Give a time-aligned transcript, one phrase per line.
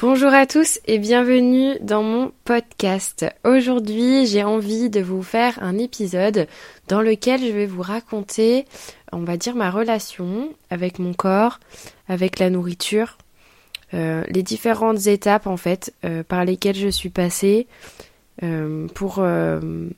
[0.00, 3.26] Bonjour à tous et bienvenue dans mon podcast.
[3.44, 6.46] Aujourd'hui, j'ai envie de vous faire un épisode
[6.88, 8.64] dans lequel je vais vous raconter,
[9.12, 11.60] on va dire, ma relation avec mon corps,
[12.08, 13.18] avec la nourriture,
[13.92, 17.66] euh, les différentes étapes en fait euh, par lesquelles je suis passée
[18.42, 19.22] euh, pour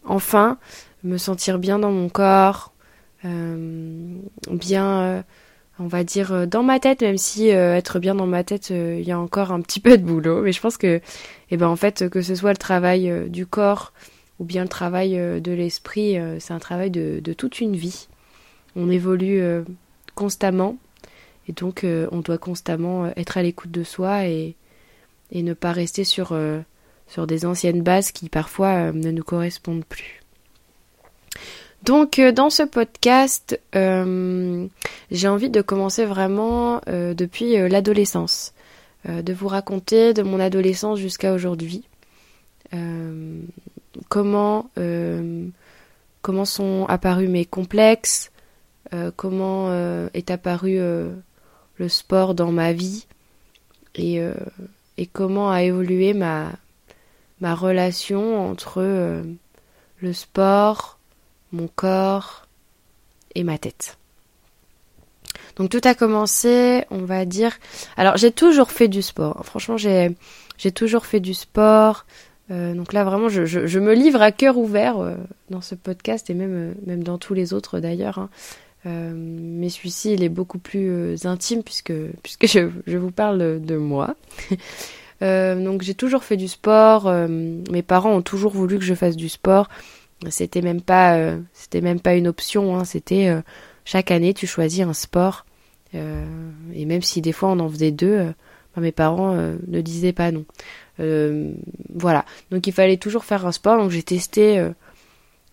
[0.05, 0.59] enfin
[1.05, 2.73] me sentir bien dans mon corps,
[3.23, 5.23] bien
[5.79, 8.71] on va dire, euh, dans ma tête, même si euh, être bien dans ma tête,
[8.71, 10.43] euh, il y a encore un petit peu de boulot.
[10.43, 11.01] Mais je pense que,
[11.51, 13.93] eh ben, en fait, que ce soit le travail du corps
[14.39, 18.09] ou bien le travail de l'esprit, c'est un travail de, toute une vie.
[18.75, 19.43] On évolue
[20.15, 20.79] constamment
[21.49, 24.57] et donc on doit constamment être à l'écoute de soi et,
[25.33, 26.35] ne pas rester sur
[27.19, 30.23] des anciennes bases qui parfois ne nous correspondent plus.
[31.83, 34.67] Donc euh, dans ce podcast, euh,
[35.11, 38.55] j'ai envie de commencer vraiment euh, depuis l'adolescence,
[39.09, 41.83] de vous raconter de mon adolescence jusqu'à aujourd'hui,
[44.09, 44.71] comment
[46.23, 48.31] comment sont apparus mes complexes,
[49.17, 49.75] comment
[50.15, 53.07] est apparu le sport dans ma vie
[53.97, 54.23] et,
[55.13, 56.53] comment a évolué ma
[57.41, 59.25] ma relation entre
[60.01, 61.01] le sport,
[61.53, 62.47] mon corps
[63.35, 63.99] et ma tête.
[65.57, 67.59] Donc tout a commencé, on va dire.
[67.97, 69.45] Alors j'ai toujours fait du sport.
[69.45, 70.17] Franchement, j'ai
[70.75, 72.07] toujours fait du sport.
[72.51, 75.15] Euh, donc là vraiment, je, me livre à cœur ouvert euh,
[75.51, 78.19] dans ce podcast et même euh, même dans tous les autres d'ailleurs.
[78.19, 78.29] Hein.
[78.85, 81.93] mais celui-ci, il est beaucoup plus intime puisque
[82.47, 84.17] je vous parle de moi.
[85.21, 87.13] donc j'ai toujours fait du sport.
[87.29, 89.69] mes parents ont toujours voulu que je fasse du sport.
[90.31, 92.77] C'était même pas, euh, c'était même pas une option.
[92.77, 92.85] Hein.
[92.85, 93.41] C'était euh,
[93.85, 95.47] chaque année tu choisis un sport.
[95.95, 96.25] Euh,
[96.75, 98.33] et même si des fois on en faisait deux,
[98.79, 100.45] mes parents ne disaient pas non.
[101.95, 102.25] voilà.
[102.51, 103.79] Donc il fallait toujours faire un sport.
[103.79, 104.67] Donc j'ai testé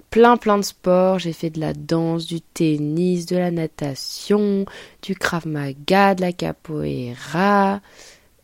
[0.10, 1.20] plein plein de sports.
[1.20, 4.66] J'ai fait de la danse, du tennis, de la natation,
[5.02, 7.82] du krav maga, de la capoeira.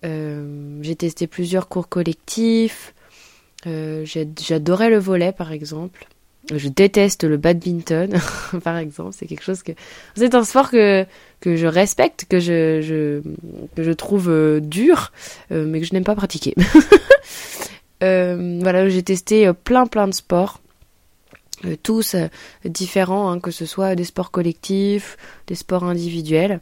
[0.04, 2.94] j'ai testé plusieurs cours collectifs.
[3.64, 6.08] J'adorais le volet par exemple.
[6.54, 8.20] Je déteste le badminton,
[8.64, 9.12] par exemple.
[9.18, 9.72] C'est quelque chose que
[10.16, 11.06] c'est un sport que
[11.40, 13.22] que je respecte, que je,
[13.76, 15.12] que je trouve euh, dur,
[15.52, 16.56] euh, mais que je n'aime pas pratiquer.
[18.04, 20.62] euh, voilà, j'ai testé plein plein de sports,
[21.84, 22.16] tous
[22.64, 25.18] différents, hein, que ce soit des sports collectifs,
[25.48, 26.60] des sports individuels.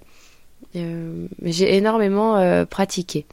[0.74, 3.26] j'ai énormément pratiqué.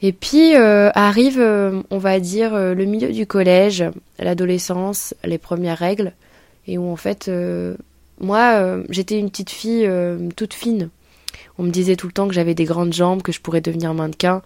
[0.00, 3.84] Et puis euh, arrive, euh, on va dire, euh, le milieu du collège,
[4.18, 6.12] l'adolescence, les premières règles,
[6.66, 7.30] et où en fait,
[8.20, 9.90] moi, j'étais une petite fille
[10.36, 10.90] toute fine.
[11.56, 13.94] On me disait tout le temps que j'avais des grandes jambes, que je pourrais devenir
[13.94, 14.42] mannequin.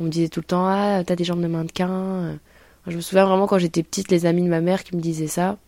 [0.00, 2.38] On me disait tout le temps, ah, t'as des jambes de mannequin.
[2.88, 5.28] Je me souviens vraiment quand j'étais petite, les amis de ma mère qui me disaient
[5.28, 5.58] ça.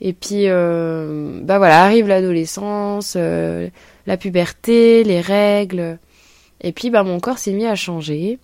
[0.00, 5.98] Et puis, bah voilà, arrive l'adolescence, la puberté, les règles.
[6.60, 8.38] Et puis bah mon corps s'est mis à changer,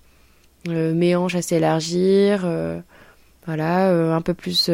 [0.68, 2.78] euh, mes hanches à s'élargir, euh,
[3.46, 4.70] voilà, euh, un peu plus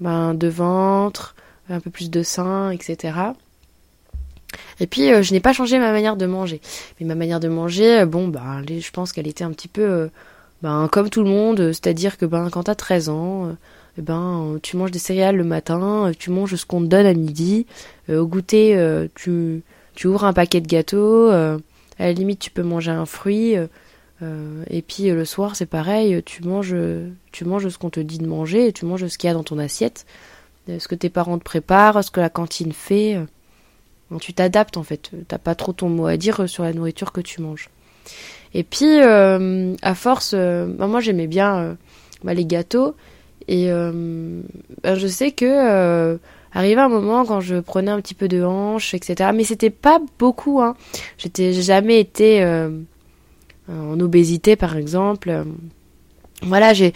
[0.00, 1.34] ben, de ventre,
[1.70, 3.14] un peu plus de sein, etc.
[4.80, 6.60] Et puis je n'ai pas changé ma manière de manger.
[7.00, 10.10] Mais ma manière de manger, bon ben je pense qu'elle était un petit peu
[10.62, 13.56] ben, comme tout le monde, c'est-à-dire que ben quand t'as 13 ans,
[13.96, 17.14] eh ben tu manges des céréales le matin, tu manges ce qu'on te donne à
[17.14, 17.66] midi,
[18.10, 18.78] au goûter
[19.14, 19.62] tu
[19.94, 21.30] tu ouvres un paquet de gâteaux
[21.98, 23.56] à la limite, tu peux manger un fruit.
[23.56, 23.66] Euh,
[24.22, 26.22] euh, et puis euh, le soir, c'est pareil.
[26.24, 26.76] Tu manges,
[27.32, 28.72] tu manges ce qu'on te dit de manger.
[28.72, 30.06] Tu manges ce qu'il y a dans ton assiette,
[30.66, 33.18] ce que tes parents te préparent, ce que la cantine fait.
[34.20, 35.10] tu t'adaptes en fait.
[35.28, 37.68] T'as pas trop ton mot à dire sur la nourriture que tu manges.
[38.54, 41.76] Et puis, à force, bah, moi j'aimais bien
[42.22, 42.94] bah, les gâteaux.
[43.46, 46.18] Et bah, je sais que
[46.54, 49.30] arrivé un moment quand je prenais un petit peu de hanche, etc.
[49.34, 50.60] Mais c'était pas beaucoup.
[50.60, 50.76] Hein.
[51.18, 52.42] J'étais jamais été
[53.68, 55.44] euh, en obésité, par exemple.
[56.42, 56.92] Voilà, j'ai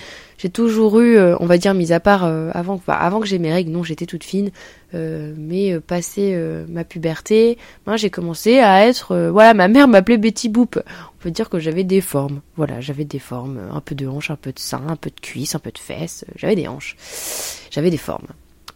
[0.53, 3.51] toujours eu, euh, on va dire, mis à part euh, avant, avant que j'ai mes
[3.51, 4.51] règles, non, j'étais toute fine,
[4.93, 6.37] mais passé
[6.69, 7.57] ma puberté,
[7.87, 10.83] moi j'ai commencé à être, voilà, ma mère m'appelait Betty Boop.
[10.87, 14.31] On peut dire que j'avais des formes, voilà, j'avais des formes, un peu de hanche,
[14.31, 16.97] un peu de sein, un peu de cuisse, un peu de fesses, j'avais des hanches,
[17.71, 18.29] j'avais des formes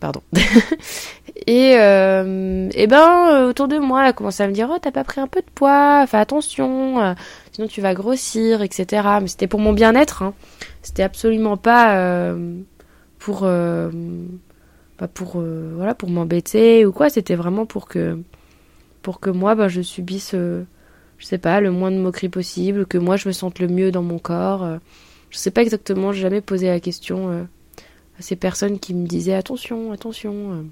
[0.02, 0.20] pardon.
[1.46, 4.78] et, euh, et ben euh, autour de moi, elle a commencé à me dire oh
[4.82, 7.14] t'as pas pris un peu de poids, fais attention, euh,
[7.52, 9.08] sinon tu vas grossir, etc.
[9.20, 10.34] Mais c'était pour mon bien-être, hein.
[10.82, 12.34] c'était absolument pas
[13.20, 13.49] pour
[15.14, 15.43] pour
[15.76, 17.08] voilà pour m'embêter ou quoi.
[17.08, 18.19] C'était vraiment pour que
[19.02, 22.98] pour que moi ben je subisse je sais pas, le moins de moquerie possible, que
[22.98, 24.66] moi je me sente le mieux dans mon corps.
[25.31, 27.46] Je sais pas exactement, j'ai jamais posé la question
[28.19, 30.64] ces personnes qui me disaient attention, attention.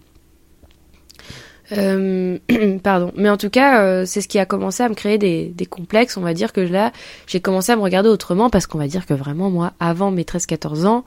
[1.72, 2.38] Euh,
[2.82, 3.12] pardon.
[3.16, 6.16] Mais en tout cas, euh, c'est ce qui a commencé à me créer des, complexes.
[6.16, 6.92] On va dire que là,
[7.26, 10.24] j'ai commencé à me regarder autrement parce qu'on va dire que vraiment, moi, avant mes
[10.24, 11.04] 13-14 ans,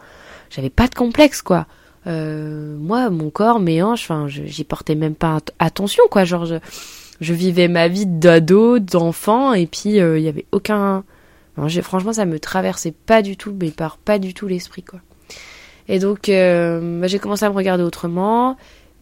[0.50, 1.68] j'avais pas de complexe, quoi.
[2.06, 6.26] Euh, moi, mon corps, mes hanches, enfin, j'y portais même pas attention, quoi.
[6.26, 11.04] Genre, je, vivais ma vie d'ado, d'enfant, et puis il y avait aucun.
[11.82, 15.00] franchement, ça me traversait pas du tout, mais par pas du tout l'esprit, quoi.
[15.88, 18.58] Et donc, bah, j'ai commencé à me regarder autrement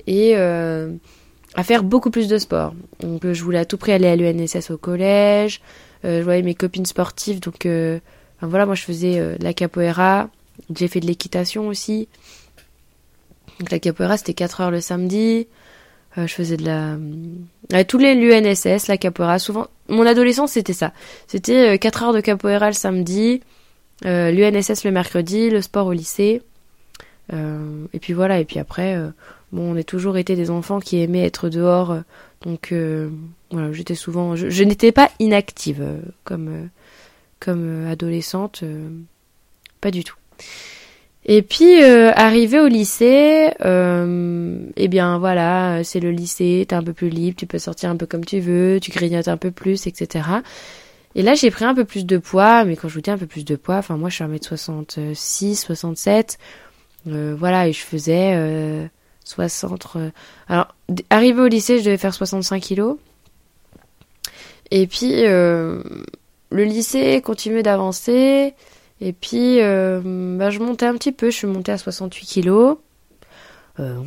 [0.08, 0.36] et
[1.56, 2.74] à faire beaucoup plus de sport.
[3.02, 5.62] Donc euh, je voulais à tout prix aller à l'UNSS au collège.
[6.06, 8.00] Euh, je voyais mes copines sportives, donc euh,
[8.42, 10.30] voilà, moi je faisais de la capoeira.
[10.76, 12.08] J'ai fait de l'équitation aussi.
[13.60, 15.48] Donc la capoeira c'était 4 heures le samedi.
[16.18, 17.84] je faisais de la...
[17.84, 19.68] tous les l'UNSS, la capoeira, souvent...
[19.90, 20.94] Mon adolescence c'était ça.
[21.28, 23.42] C'était 4 heures de capoeira le samedi,
[24.04, 26.42] l'UNSS le mercredi, le sport au lycée.
[27.30, 28.98] Et puis voilà, et puis après
[29.52, 32.00] Bon, on a toujours été des enfants qui aimaient être dehors, euh,
[32.46, 33.10] donc euh,
[33.52, 36.70] voilà, j'étais souvent, je, n'étais pas inactive euh, comme
[37.40, 38.64] comme adolescente,
[39.82, 40.16] pas du tout.
[41.26, 47.10] Et puis arrivé au lycée, eh bien voilà, c'est le lycée, t'es un peu plus
[47.10, 50.24] libre, tu peux sortir un peu comme tu veux, tu grignotes un peu plus, etc.
[51.16, 53.18] Et là j'ai pris un peu plus de poids, mais quand je vous dis un
[53.18, 56.38] peu plus de poids, enfin moi je suis 1m66, 67,
[57.06, 58.90] voilà, et je faisais
[59.24, 59.88] 60.
[59.96, 60.10] Euh,
[60.48, 60.76] alors,
[61.10, 62.98] arrivé au lycée, je devais faire 65 kilos.
[64.72, 65.84] Et puis, euh,
[66.50, 68.54] le lycée continuait d'avancer.
[69.02, 70.02] Et puis, euh,
[70.38, 71.30] bah, je montais un petit peu.
[71.30, 72.78] Je suis montée à 68 kilos.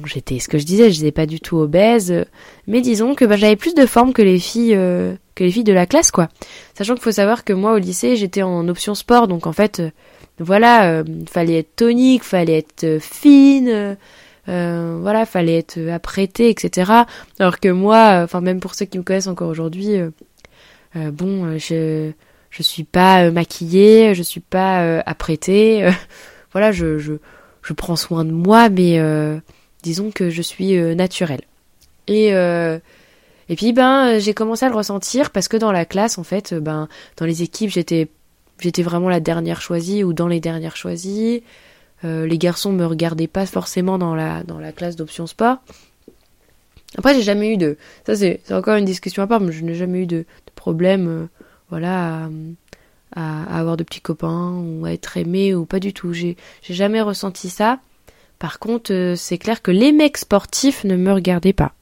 [0.06, 2.24] j'étais, ce que je disais, je n'étais pas du tout obèse.
[2.66, 4.74] Mais disons que bah, j'avais plus de forme que les filles,
[5.34, 6.28] que les filles de la classe, quoi.
[6.78, 9.26] Sachant qu'il faut savoir que moi, au lycée, j'étais en option sport.
[9.26, 9.82] Donc, en fait,
[10.38, 13.96] voilà, fallait être tonique, fallait être fine
[14.48, 16.92] euh, voilà, fallait être apprêté, etc.
[17.38, 20.10] Alors que moi, enfin même pour ceux qui me connaissent encore aujourd'hui, euh,
[20.96, 22.12] euh, bon, je
[22.50, 25.88] je suis pas maquillée, je suis pas apprêtée.
[26.52, 27.14] voilà, je, je
[27.62, 29.00] je prends soin de moi, mais
[29.82, 31.42] disons que je suis naturelle.
[32.06, 32.28] Et
[33.48, 36.54] et puis ben j'ai commencé à le ressentir parce que dans la classe en fait
[36.54, 36.88] ben
[37.18, 38.08] dans les équipes j'étais
[38.58, 41.42] j'étais vraiment la dernière choisie ou dans les dernières choisies.
[42.04, 45.58] Euh, les garçons me regardaient pas forcément dans la, dans la classe d'option sport.
[46.98, 47.76] Après, j'ai jamais eu de.
[48.06, 50.24] Ça, c'est encore une discussion à part, mais je n'ai jamais eu de,
[50.54, 51.26] problème, euh,
[51.70, 52.28] voilà,
[53.16, 56.12] à, avoir de petits copains ou à être aimé ou pas du tout.
[56.12, 57.80] J'ai jamais ressenti ça.
[58.38, 61.72] Par contre, euh, c'est clair que les mecs sportifs ne me regardaient pas.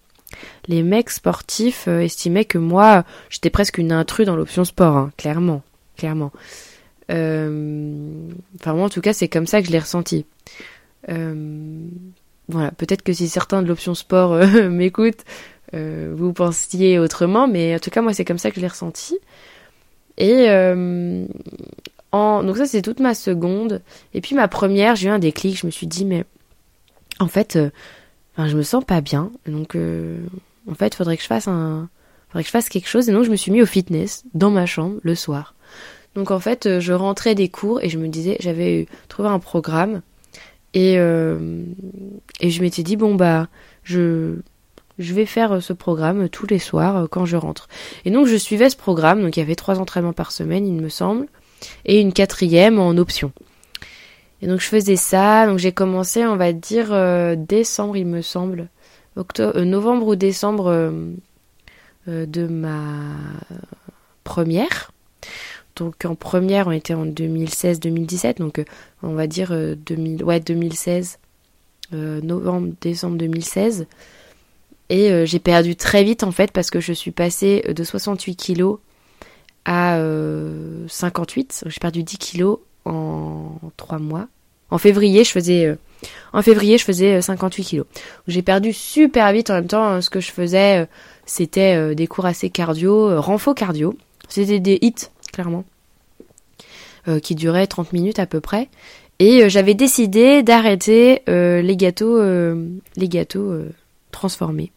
[0.67, 5.63] Les mecs sportifs estimaient que moi, j'étais presque une intrue dans l'option sport, hein, clairement,
[5.97, 6.33] clairement.
[7.11, 8.29] Euh,
[8.61, 10.25] enfin, moi, en tout cas, c'est comme ça que je l'ai ressenti.
[11.09, 11.87] Euh,
[12.49, 15.25] voilà, peut-être que si certains de l'option sport euh, m'écoutent,
[15.75, 19.19] vous pensiez autrement, mais en tout cas, moi, c'est comme ça que je l'ai ressenti.
[20.19, 20.51] Et
[22.13, 22.43] en...
[22.43, 23.81] donc ça, c'est toute ma seconde.
[24.13, 25.59] Et puis ma première, j'ai eu un déclic.
[25.59, 26.27] Je me suis dit, mais
[27.21, 27.59] en fait,
[28.37, 29.33] je me sens pas bien.
[29.47, 29.75] Donc,
[30.71, 31.89] en fait, faudrait que je fasse un,
[32.29, 33.09] faudrait que je fasse quelque chose.
[33.09, 35.55] Et donc, je me suis mis au fitness dans ma chambre le soir.
[36.15, 39.39] Donc en fait, euh, je rentrais des cours et je me disais, j'avais trouvé un
[39.39, 40.03] programme
[40.75, 41.65] et, euh,
[42.41, 43.49] et je m'étais dit, bon bah,
[43.83, 44.37] je,
[44.99, 47.69] je vais faire euh, ce programme tous les soirs quand je rentre.
[48.05, 50.75] Et donc je suivais ce programme, donc il y avait trois entraînements par semaine, il
[50.75, 51.27] me semble,
[51.87, 53.33] et une quatrième en option.
[54.43, 56.89] Et donc je faisais ça, donc j'ai commencé, on va dire,
[57.37, 58.69] décembre, il me semble,
[59.15, 60.93] octobre, novembre ou décembre
[62.09, 62.81] de ma
[64.25, 64.92] première.
[65.77, 68.65] Donc en première, on était en 2016-2017, donc euh,
[69.03, 71.19] on va dire 2000, euh, 2016,
[71.95, 73.87] euh, novembre, décembre 2016.
[74.91, 78.79] Et j'ai perdu très vite en fait parce que je suis passée de 68 kilos
[79.65, 79.99] à
[80.87, 81.65] 58.
[81.67, 84.29] J'ai perdu 10 kilos en 3 mois.
[84.69, 85.79] En février, je faisais
[86.35, 87.87] en février, je faisais 58 kilos.
[88.27, 89.99] J'ai perdu super vite en même temps.
[90.03, 90.87] Ce que je faisais,
[91.25, 93.97] c'était des cours assez cardio, renfo cardio.
[94.29, 95.65] C'était des hits clairement,
[97.09, 98.69] euh, qui durait 30 minutes à peu près.
[99.19, 102.23] Et euh, j'avais décidé d'arrêter euh, les gâteaux,
[104.13, 104.71] transformés.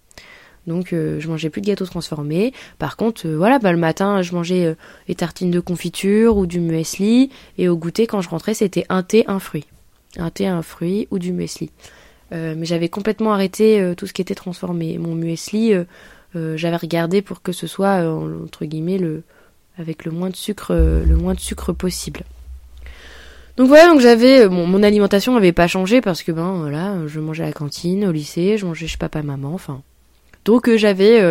[0.66, 2.52] Donc je mangeais plus de gâteaux transformés.
[2.80, 4.76] Par contre, voilà, bah, le matin, je mangeais
[5.08, 7.30] les tartines de confiture ou du muesli.
[7.60, 9.66] Et au goûter, quand je rentrais, c'était un thé, un fruit.
[10.18, 11.70] Un thé, un fruit ou du muesli.
[12.32, 14.98] mais j'avais complètement arrêté tout ce qui était transformé.
[14.98, 15.74] Mon muesli,
[16.34, 19.22] j'avais regardé pour que ce soit, entre guillemets, le,
[19.78, 22.22] avec le moins de sucre, le moins de sucre possible.
[23.58, 27.44] Donc voilà, donc j'avais mon alimentation n'avait pas changé parce que ben voilà, je mangeais
[27.44, 29.82] à la cantine au lycée, je mangeais chez papa maman, enfin.
[30.44, 31.24] Donc j'avais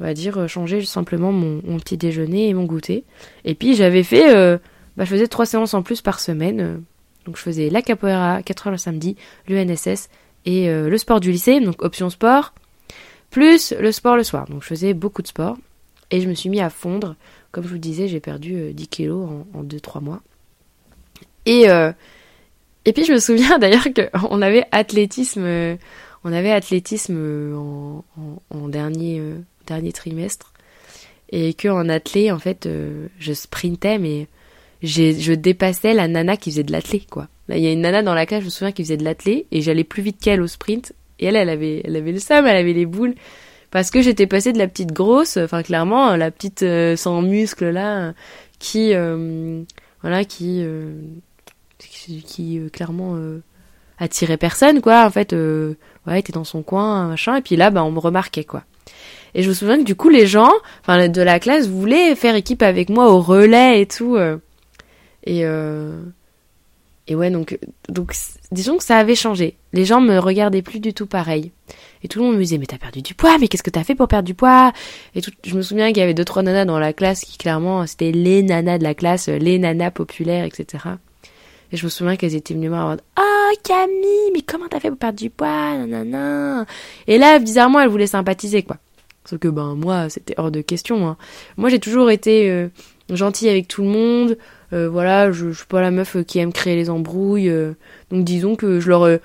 [0.00, 3.04] on va dire changé simplement mon, petit déjeuner et mon goûter.
[3.44, 4.58] Et puis j'avais fait
[4.96, 6.82] bah, je faisais trois séances en plus par semaine.
[7.24, 9.16] Donc je faisais la capoeira 4 heures le samedi,
[9.48, 10.10] l'UNSS
[10.44, 12.52] et le sport du lycée, donc option sport,
[13.30, 14.46] plus le sport le soir.
[14.48, 15.56] Donc je faisais beaucoup de sport
[16.10, 17.16] et je me suis mis à fondre.
[17.52, 20.22] Comme je vous disais, j'ai perdu 10 kilos en 2-3 mois.
[21.46, 21.92] Et, euh,
[22.84, 25.76] et puis je me souviens d'ailleurs qu'on avait athlétisme, euh,
[26.24, 27.54] on avait athlétisme euh,
[28.50, 29.22] en, dernier,
[29.66, 30.52] dernier trimestre.
[31.30, 32.68] Et qu'en athlé, en fait,
[33.18, 34.26] je sprintais, mais
[34.82, 37.28] je dépassais la nana qui faisait de l'athlé, quoi.
[37.48, 39.46] Il y a une nana dans la classe, je me souviens, qui faisait de l'athlé,
[39.50, 40.92] et j'allais plus vite qu'elle au sprint.
[41.18, 43.14] Et elle, elle avait, elle avait le seum, elle avait les boules.
[43.72, 46.64] Parce que j'étais passée de la petite grosse, enfin clairement, la petite
[46.96, 48.12] sans muscles là,
[48.60, 48.94] qui,
[50.02, 50.64] voilà, qui
[51.98, 53.42] qui, euh, clairement euh,
[53.98, 55.04] attirait personne, quoi.
[55.04, 55.74] En fait, euh,
[56.06, 57.36] ouais, était dans son coin, machin.
[57.36, 58.64] Et puis là, bah, on me remarquait, quoi.
[59.34, 60.52] Et je me souviens que du coup, les gens,
[60.82, 64.18] enfin, de la classe voulaient faire équipe avec moi au relais et tout.
[65.24, 65.44] et
[67.08, 68.14] et ouais, donc, donc,
[68.52, 69.56] disons que ça avait changé.
[69.72, 71.50] Les gens me regardaient plus du tout pareil.
[72.02, 73.84] Et tout le monde me disait, mais t'as perdu du poids, mais qu'est-ce que t'as
[73.84, 74.72] fait pour perdre du poids?
[75.14, 77.38] Et tout, je me souviens qu'il y avait deux, trois nanas dans la classe qui,
[77.38, 80.84] clairement, c'était les nanas de la classe, les nanas populaires, etc.
[81.72, 84.68] Et je me souviens qu'elles étaient venues me voir en mode Oh Camille, mais comment
[84.68, 85.76] t'as fait pour perdre du poids?
[85.76, 86.66] Nanana.
[87.06, 88.76] Et là, bizarrement, elle voulait sympathiser, quoi.
[89.24, 91.06] Sauf que, ben, moi, c'était hors de question.
[91.06, 91.16] Hein.
[91.56, 92.68] Moi, j'ai toujours été euh,
[93.08, 94.36] gentille avec tout le monde.
[94.72, 97.48] Euh, voilà, je, je suis pas la meuf qui aime créer les embrouilles.
[97.48, 97.72] Euh.
[98.10, 99.20] donc, disons que je leur ai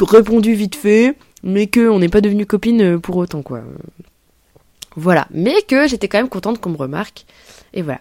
[0.00, 3.62] répondu vite fait, mais qu'on n'est pas devenus copines pour autant, quoi.
[4.96, 5.26] Voilà.
[5.30, 7.24] Mais que j'étais quand même contente qu'on me remarque.
[7.72, 8.00] Et voilà.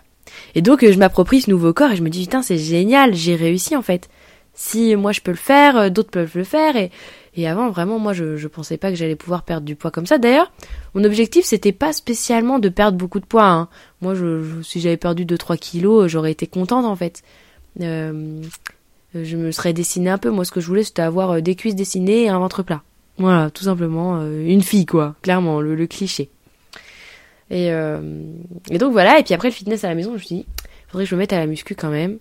[0.56, 3.36] Et donc je m'approprie ce nouveau corps et je me dis putain c'est génial, j'ai
[3.36, 4.10] réussi en fait.
[4.54, 6.92] Si moi je peux le faire, euh, d'autres peuvent le faire et
[7.36, 10.06] et avant vraiment moi je je pensais pas que j'allais pouvoir perdre du poids comme
[10.06, 10.18] ça.
[10.18, 10.52] D'ailleurs,
[10.94, 13.48] mon objectif c'était pas spécialement de perdre beaucoup de poids.
[13.48, 13.70] Hein.
[14.02, 17.24] Moi je, si j'avais perdu 2-3 kilos, j'aurais été contente en fait.
[17.82, 18.42] Euh,
[19.16, 20.30] je me serais dessinée un peu.
[20.30, 22.84] Moi ce que je voulais c'était avoir euh, des cuisses dessinées et un ventre plat.
[23.20, 26.30] Voilà, tout simplement une fille quoi, clairement le cliché.
[27.50, 28.00] Et, euh,
[28.70, 30.46] et donc voilà, et puis après le fitness à la maison, je me suis dit,
[30.88, 32.20] faudrait que je me mette à la muscu quand même.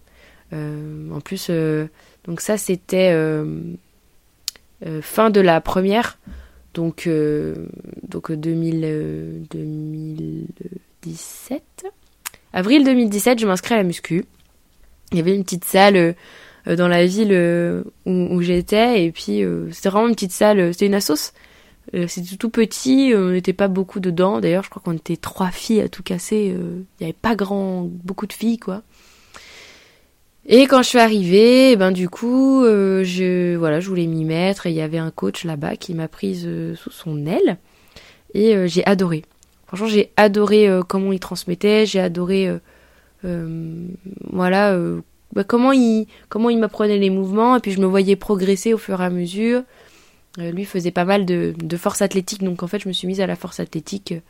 [0.53, 1.87] Euh, en plus, euh,
[2.25, 3.61] donc ça c'était euh,
[4.87, 6.19] euh, fin de la première,
[6.75, 7.09] donc,
[8.09, 11.63] donc 2000, 2017.
[12.53, 14.25] Avril 2017, je m'inscris à la muscu.
[15.13, 16.15] Il y avait une petite salle
[16.77, 17.33] dans la ville
[18.07, 21.33] où, où j'étais, et puis c'était vraiment une petite salle, c'était une assos
[21.95, 24.41] euh, c'était tout petit, on n'était pas beaucoup dedans.
[24.41, 26.55] D'ailleurs, je crois qu'on était trois filles à tout casser.
[26.55, 28.83] Euh, il n'y avait pas grand, beaucoup de filles, quoi.
[30.51, 34.67] Et quand je suis arrivée, ben du coup, euh, je voilà, je voulais m'y mettre
[34.67, 37.59] et il y avait un coach là-bas qui m'a prise sous son aile
[38.33, 39.25] et j'ai adoré.
[39.67, 42.51] Franchement, j'ai adoré comment il transmettait, j'ai adoré
[43.23, 44.75] voilà
[45.33, 48.79] bah, comment il comment il m'apprenait les mouvements et puis je me voyais progresser au
[48.79, 49.63] fur et à mesure.
[50.39, 53.21] Euh, lui faisait pas mal de, force athlétique, donc en fait je me suis mise
[53.21, 54.21] à la force athlétique, euh,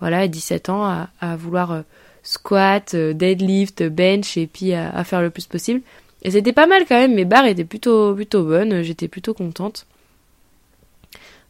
[0.00, 1.82] voilà, à 17 ans, à, vouloir euh,
[2.22, 5.82] squat, deadlift, bench et puis à, faire le plus possible.
[6.22, 9.86] Et c'était pas mal quand même, mes barres étaient plutôt plutôt bonnes, j'étais plutôt contente.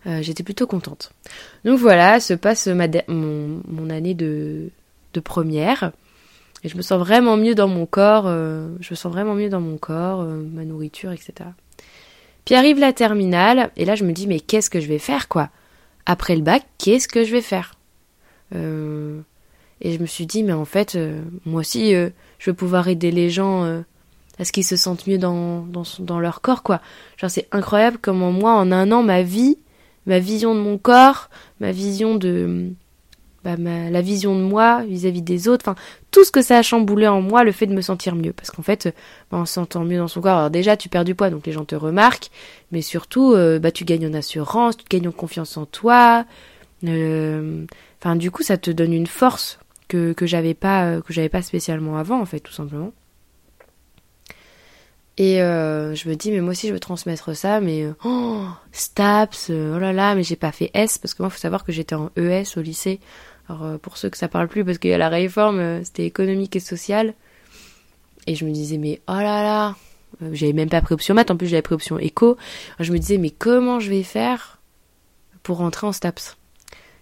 [0.05, 1.13] j'étais plutôt contente.
[1.65, 4.69] Donc voilà, se passe ma mon, mon, année de,
[5.15, 5.93] de première.
[6.65, 9.61] Et je me sens vraiment mieux dans mon corps, je me sens vraiment mieux dans
[9.61, 11.51] mon corps, ma nourriture, etc.
[12.45, 15.29] Puis arrive la terminale, et là je me dis mais qu'est-ce que je vais faire
[15.29, 15.51] quoi?
[16.07, 17.75] Après le bac, qu'est-ce que je vais faire?
[18.55, 19.21] Euh,
[19.81, 22.89] Et je me suis dit mais en fait, euh, moi aussi, euh, je vais pouvoir
[22.89, 23.65] aider les gens
[24.39, 26.81] à ce qu'ils se sentent mieux dans, dans, dans leur corps quoi.
[27.17, 29.59] Genre c'est incroyable comment moi en un an ma vie,
[30.07, 31.29] ma vision de mon corps,
[31.61, 32.71] ma vision de
[33.45, 35.81] bah, la vision de moi vis-à-vis des autres, enfin
[36.13, 38.51] tout ce que ça a chamboulé en moi, le fait de me sentir mieux, parce
[38.51, 38.95] qu'en fait,
[39.31, 40.39] bah, on s'entend mieux dans son corps.
[40.39, 42.31] Alors déjà, tu perds du poids, donc les gens te remarquent,
[42.71, 46.25] mais surtout, euh, bah tu gagnes en assurance, tu gagnes en confiance en toi.
[46.85, 47.67] Euh,
[48.17, 49.59] du coup, ça te donne une force
[49.89, 52.93] que que j'avais pas euh, que j'avais pas spécialement avant, en fait, tout simplement.
[55.19, 59.79] Et je me dis, mais moi aussi je veux transmettre ça, mais oh, STAPS, oh
[59.79, 61.95] là là, mais j'ai pas fait S, parce que moi, il faut savoir que j'étais
[61.95, 62.99] en ES au lycée.
[63.49, 65.85] Alors euh, pour ceux que ça parle plus, parce qu'il y a la réforme, euh,
[65.85, 67.15] c'était économique et social.
[68.27, 69.77] Et je me disais, mais oh là là,
[70.23, 72.37] euh, j'avais même pas pris option maths, en plus j'avais pris option éco.
[72.79, 74.61] je me disais, mais comment je vais faire
[75.43, 76.37] pour rentrer en STAPS?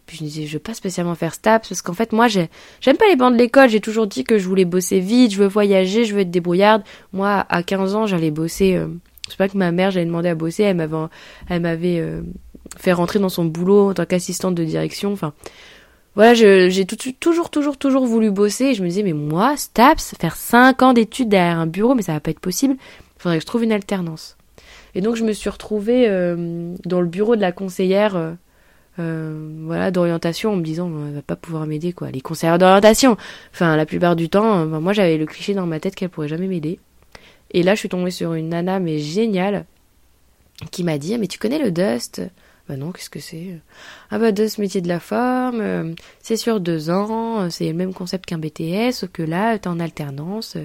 [0.07, 2.49] Puis je me disais, je veux pas spécialement faire STAPS parce qu'en fait, moi, j'aime
[2.99, 3.69] pas les bancs de l'école.
[3.69, 6.83] J'ai toujours dit que je voulais bosser vite, je veux voyager, je veux être débrouillarde.
[7.13, 8.75] Moi, à 15 ans, j'allais bosser.
[8.75, 8.89] Euh,
[9.27, 10.97] je sais pas que ma mère, j'avais demandé à bosser, elle m'avait,
[11.49, 12.03] elle m'avait
[12.77, 15.13] fait rentrer dans son boulot en tant qu'assistante de direction.
[15.13, 15.33] Enfin,
[16.17, 16.87] voilà, j'ai
[17.19, 18.67] toujours, toujours, toujours voulu bosser.
[18.67, 22.03] Et je me disais, mais moi, STAPS, faire 5 ans d'études derrière un bureau, mais
[22.03, 22.75] ça va pas être possible.
[22.75, 24.37] Il faudrait que je trouve une alternance.
[24.95, 28.37] Et donc, je me suis retrouvée euh, dans le bureau de la conseillère
[28.99, 33.17] euh, voilà d'orientation en me disant elle va pas pouvoir m'aider quoi les conseillères d'orientation
[33.53, 36.27] enfin la plupart du temps euh, moi j'avais le cliché dans ma tête qu'elle pourrait
[36.27, 36.81] jamais m'aider
[37.53, 39.65] et là je suis tombée sur une nana mais géniale
[40.73, 42.21] qui m'a dit mais tu connais le Dust?
[42.71, 43.59] Bah non qu'est-ce que c'est?
[44.11, 47.93] Ah bah Dust métier de la forme euh, c'est sur deux ans c'est le même
[47.93, 50.57] concept qu'un BTS sauf que là t'es en alternance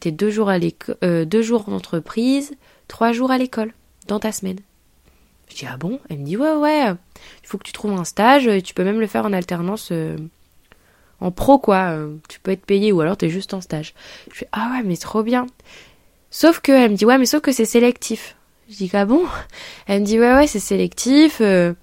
[0.00, 0.96] t'es deux jours à l'école
[1.26, 2.54] deux jours en entreprise
[2.88, 3.72] trois jours à l'école
[4.06, 4.58] dans ta semaine
[5.48, 6.00] je dis ah bon?
[6.08, 9.00] Elle me dit ouais ouais, il faut que tu trouves un stage, tu peux même
[9.00, 10.16] le faire en alternance euh,
[11.20, 13.94] en pro quoi, euh, tu peux être payé ou alors t'es juste en stage.
[14.30, 15.46] Je fais ah ouais mais trop bien.
[16.30, 18.36] Sauf que elle me dit ouais mais sauf que c'est sélectif.
[18.68, 19.22] Je dis ah bon?
[19.86, 21.38] Elle me dit ouais ouais c'est sélectif.
[21.40, 21.74] Euh,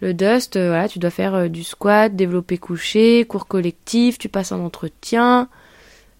[0.00, 4.58] le dust, voilà, tu dois faire du squat, développer couché, cours collectif, tu passes un
[4.58, 5.48] entretien.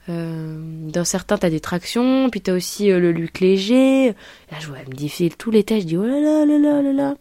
[0.09, 4.09] Euh, dans certains, t'as des tractions, puis t'as aussi euh, le luc léger.
[4.51, 6.59] Là, je vois, elle me dit tous les tests, je dis oh là là là
[6.59, 7.15] là là là.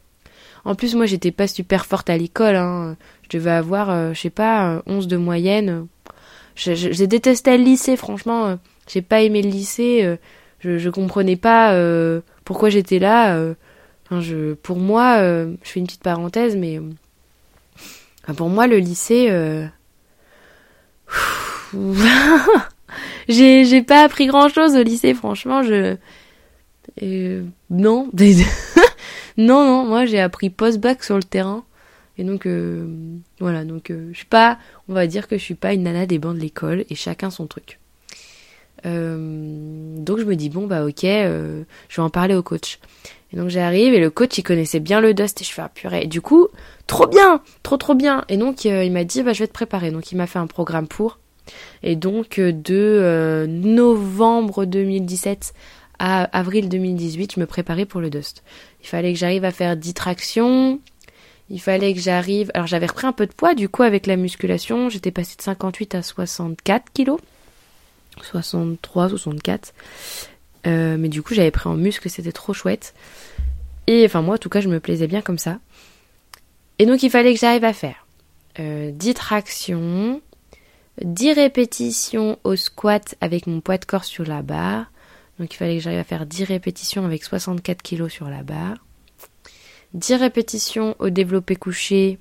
[0.66, 2.56] En plus, moi, j'étais pas super forte à l'école.
[2.56, 2.96] Hein.
[3.24, 5.88] Je devais avoir, euh, je sais pas, 11 de moyenne.
[6.56, 8.58] J'ai détesté le lycée, franchement.
[8.88, 10.18] j'ai pas aimé le lycée.
[10.60, 11.74] je, je comprenais pas
[12.46, 13.54] pourquoi j'étais là.
[14.12, 16.80] Je, pour moi, je fais une petite parenthèse, mais
[18.36, 19.30] pour moi, le lycée
[23.28, 25.96] j'ai, pas appris grand chose au lycée, franchement, je.
[27.02, 28.10] Euh, non.
[29.38, 31.64] non, moi j'ai appris post-bac sur le terrain.
[32.18, 32.86] Et donc, euh,
[33.40, 34.60] voilà, donc euh, je suis pas.
[34.90, 37.30] On va dire que je suis pas une nana des bancs de l'école et chacun
[37.30, 37.80] son truc.
[40.04, 41.64] Donc je me dis, bon, bah ok, je
[41.96, 42.80] vais en parler au coach.
[43.34, 45.70] Et donc j'arrive et le coach il connaissait bien le dust et je fais ah,
[45.74, 46.04] purée.
[46.04, 46.50] Et du coup,
[46.88, 48.26] trop bien, trop trop bien.
[48.28, 49.92] Et donc il m'a dit, bah je vais te préparer.
[49.92, 51.20] Donc il m'a fait un programme pour.
[51.84, 55.54] Et donc euh, de euh, novembre 2017
[56.00, 58.44] à avril 2018, je me préparais pour le Dust.
[58.82, 60.80] Il fallait que j'arrive à faire 10 tractions.
[61.50, 62.50] Il fallait que j'arrive...
[62.54, 64.90] Alors j'avais repris un peu de poids du coup avec la musculation.
[64.90, 67.20] J'étais passée de 58 à 64 kilos.
[68.22, 69.74] 63, 64.
[70.68, 72.94] Euh, mais du coup j'avais pris en muscle, c'était trop chouette.
[73.88, 75.60] Et enfin moi en tout cas je me plaisais bien comme ça.
[76.80, 78.06] Et donc il fallait que j'arrive à faire
[78.60, 80.22] euh, 10 tractions,
[81.04, 84.92] 10 répétitions au squat avec mon poids de corps sur la barre.
[85.40, 88.78] Donc il fallait que j'arrive à faire 10 répétitions avec 64 kg sur la barre.
[89.94, 92.20] 10 répétitions au développé couché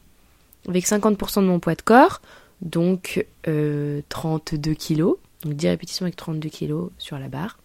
[0.69, 2.21] avec 50% de mon poids de corps,
[2.61, 5.17] donc 32 euh, kg.
[5.45, 7.59] Donc 10 répétitions avec 32 kg sur la barre.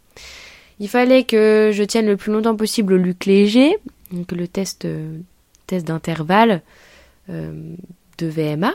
[0.80, 3.78] Il fallait que je tienne le plus longtemps possible au luc léger,
[4.12, 5.20] donc le test, euh,
[5.72, 6.62] d'intervalle
[7.30, 7.76] euh,
[8.18, 8.74] de VMA.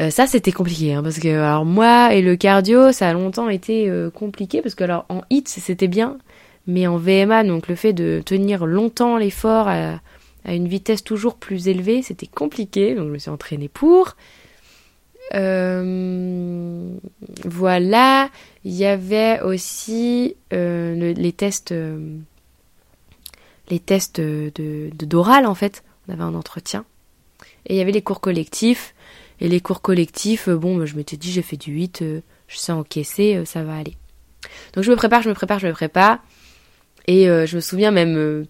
[0.00, 3.48] Euh, ça, c'était compliqué, hein, parce que alors moi et le cardio, ça a longtemps
[3.48, 6.18] été compliqué, parce que alors en hit, c'était bien,
[6.66, 10.00] mais en VMA, donc le fait de tenir longtemps l'effort à,
[10.46, 14.16] une vitesse toujours plus élevée, c'était compliqué, donc je me suis entraînée pour.
[15.34, 16.92] Euh,
[17.44, 18.30] voilà,
[18.64, 21.74] il y avait aussi les tests,
[23.68, 25.84] les tests de d'oral en fait.
[26.08, 26.84] On avait un entretien
[27.66, 28.94] et il y avait les cours collectifs
[29.40, 32.58] et les cours collectifs, euh, bon, je m'étais dit, j'ai fait du 8, euh, je
[32.58, 33.96] sais encaisser, euh, ça va aller.
[34.74, 36.18] Donc je me prépare, je me prépare, je me prépare.
[37.06, 38.46] Et je me souviens même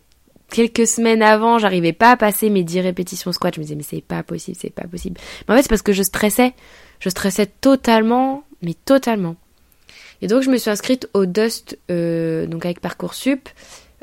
[0.50, 3.54] quelques semaines avant, j'arrivais pas à passer mes 10 répétitions squat.
[3.54, 5.20] Je me disais, mais c'est pas possible, c'est pas possible.
[5.48, 6.52] Mais en fait, c'est parce que je stressais.
[6.98, 9.36] Je stressais totalement, mais totalement.
[10.20, 13.48] Et donc, je me suis inscrite au Dust, donc avec Parcoursup,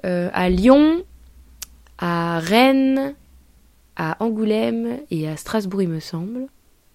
[0.04, 1.04] à Lyon,
[2.00, 3.16] à Rennes,
[3.96, 6.48] à Angoulême et à Strasbourg, il me semble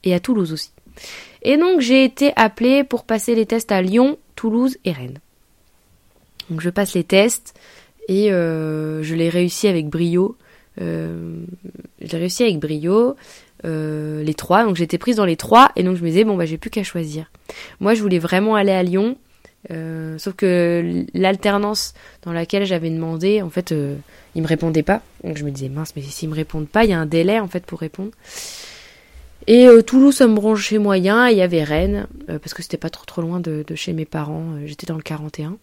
[0.05, 0.71] et à Toulouse aussi.
[1.43, 5.19] Et donc j'ai été appelée pour passer les tests à Lyon, Toulouse et Rennes.
[6.49, 7.55] Donc je passe les tests
[8.09, 10.37] et euh, je l'ai réussi avec brio.
[10.81, 11.35] Euh,
[12.01, 13.17] j'ai réussi avec brio
[13.65, 16.37] euh, les trois, donc j'étais prise dans les trois et donc je me disais bon
[16.37, 17.31] bah j'ai plus qu'à choisir.
[17.81, 19.17] Moi je voulais vraiment aller à Lyon,
[19.71, 23.97] euh, sauf que l'alternance dans laquelle j'avais demandé, en fait, euh,
[24.35, 25.03] ils me répondaient pas.
[25.23, 27.39] Donc je me disais mince mais s'ils me répondent pas, il y a un délai
[27.39, 28.11] en fait pour répondre.
[29.47, 31.29] Et euh, Toulouse, ça me branchait moyen.
[31.29, 34.45] Il y avait Rennes, parce que c'était pas trop trop loin de, chez mes parents.
[34.67, 35.57] J'étais dans le 41.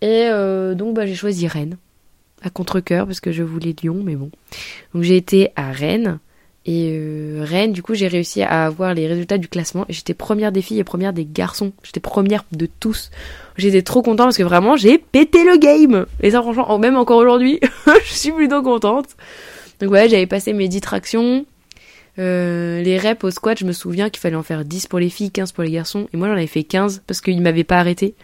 [0.00, 0.28] Et
[0.74, 1.76] donc bah, j'ai choisi Rennes,
[2.42, 4.30] à contre-coeur, parce que je voulais Lyon, mais bon.
[4.94, 6.20] Donc j'ai été à Rennes.
[6.68, 9.86] Et euh, Rennes, du coup, j'ai réussi à avoir les résultats du classement.
[9.88, 11.72] Et j'étais première des filles et première des garçons.
[11.82, 13.10] J'étais première de tous.
[13.56, 16.04] J'étais trop contente parce que vraiment, j'ai pété le game.
[16.20, 17.58] Et ça, franchement, même encore aujourd'hui,
[18.04, 19.06] je suis plutôt contente.
[19.80, 21.46] Donc ouais, j'avais passé mes 10 tractions.
[22.18, 25.08] Euh, les reps au squat, je me souviens qu'il fallait en faire 10 pour les
[25.08, 26.06] filles, 15 pour les garçons.
[26.12, 28.14] Et moi, j'en avais fait 15 parce qu'ils m'avaient pas arrêté.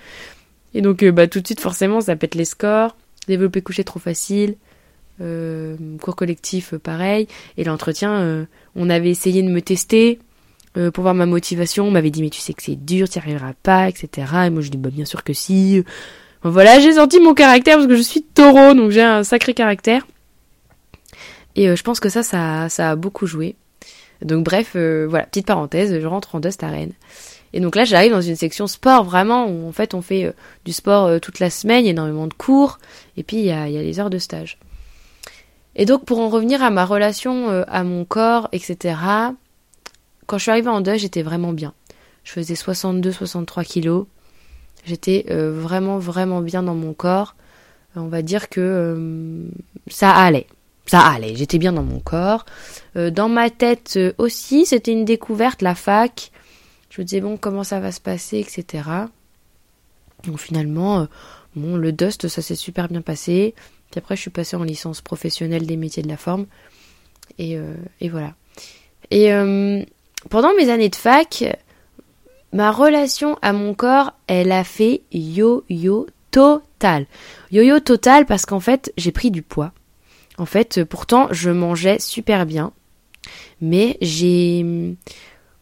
[0.75, 2.97] Et donc, euh, bah, tout de suite, forcément, ça pète les scores.
[3.29, 4.57] Développer couché trop facile.
[5.21, 7.29] Euh, cours collectif, pareil.
[7.57, 10.19] Et l'entretien, on avait essayé de me tester
[10.75, 11.87] pour voir ma motivation.
[11.87, 14.27] On m'avait dit, mais tu sais que c'est dur, tu n'y arriveras pas, etc.
[14.47, 15.83] Et moi, je dis, bah, bien sûr que si.
[16.43, 20.07] Voilà, j'ai senti mon caractère parce que je suis taureau, donc j'ai un sacré caractère.
[21.57, 23.57] Et je pense que ça, ça, ça a beaucoup joué.
[24.25, 26.93] Donc bref, euh, voilà, petite parenthèse, je rentre en Dust Arène.
[27.55, 30.33] Et donc là, j'arrive dans une section sport, vraiment, où en fait on fait euh,
[30.67, 32.79] du sport euh, toute la semaine, énormément de cours,
[33.17, 34.59] et puis il y a, les heures de stage.
[35.77, 38.95] Et donc pour en revenir à ma relation à mon corps, etc.,
[40.27, 41.75] quand je suis arrivée en Dust, j'étais vraiment bien.
[42.23, 44.07] Je faisais 62-63 kilos.
[44.85, 47.35] J'étais vraiment, vraiment bien dans mon corps.
[47.97, 49.51] On va dire que
[49.89, 50.47] ça allait
[50.87, 52.45] ça allait, j'étais bien dans mon corps.
[52.97, 56.31] Euh, dans ma tête euh, aussi, c'était une découverte, la fac.
[56.95, 58.89] Je me disais, bon, comment ça va se passer, etc.
[60.27, 61.05] Donc finalement, euh,
[61.57, 63.57] bon, le Dust, ça s'est super bien passé.
[63.91, 66.47] Puis après, je suis passée en licence professionnelle des métiers de la forme.
[67.39, 67.59] Et,
[68.01, 68.35] et voilà.
[69.11, 69.31] Et
[70.31, 71.45] pendant mes années de fac,
[72.53, 77.07] ma relation à mon corps, elle a fait yo-yo total.
[77.51, 79.73] Yo-yo total parce qu'en fait, j'ai pris du poids.
[80.39, 82.73] En fait, pourtant, je mangeais super bien,
[83.61, 84.97] mais j'ai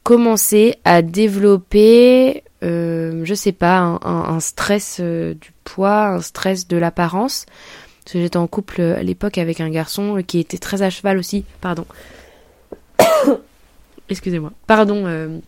[0.03, 6.77] commencé à développer, euh, je sais pas, un, stress euh, du poids, un stress de
[6.77, 7.47] l'apparence.
[8.05, 11.19] Parce que j'étais en couple à l'époque avec un garçon qui était très à cheval
[11.19, 11.87] aussi, pardon.
[14.09, 14.53] Excusez-moi.
[14.67, 15.05] Pardon.
[15.07, 15.39] Euh,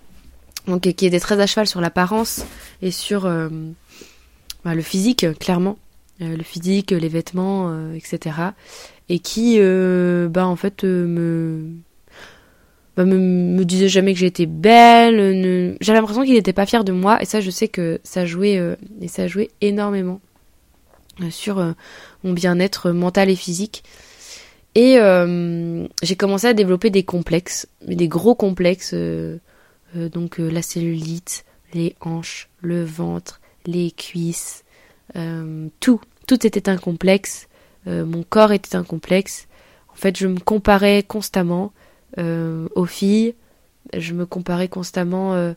[0.69, 2.45] donc qui était très à cheval sur l'apparence
[2.81, 3.25] et sur
[4.65, 5.77] bah, le physique, clairement.
[6.21, 8.53] le physique, les vêtements, etc
[9.09, 11.69] et qui, euh, bah en fait, euh,
[12.97, 15.77] bah, me, disait jamais que j'étais belle.
[15.81, 18.59] J'avais l'impression qu'il n'était pas fier de moi et ça, je sais que ça jouait
[18.59, 20.21] euh, et ça jouait énormément
[21.31, 21.75] sur
[22.25, 23.85] mon bien-être mental et physique.
[24.75, 24.99] Et
[26.03, 28.93] j'ai commencé à développer des complexes, des gros complexes,
[29.95, 34.65] donc la cellulite, les hanches, le ventre, les cuisses,
[35.79, 37.49] tout, tout était un complexe.
[37.87, 39.47] Euh, mon corps était un complexe.
[39.89, 41.73] En fait, je me comparais constamment
[42.19, 43.35] euh, aux filles,
[43.97, 45.53] je me comparais constamment euh,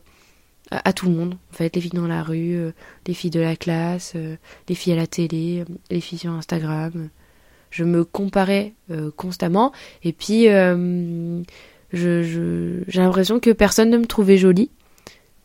[0.70, 1.34] à, tout le monde.
[1.52, 2.58] En fait, les filles dans la rue,
[3.06, 4.14] les filles de la classe,
[4.68, 7.08] les filles à la télé, les filles sur Instagram.
[7.70, 8.74] Je me comparais
[9.16, 9.72] constamment.
[10.02, 11.42] Et puis, je,
[12.86, 14.70] j'ai l'impression que personne ne me trouvait jolie.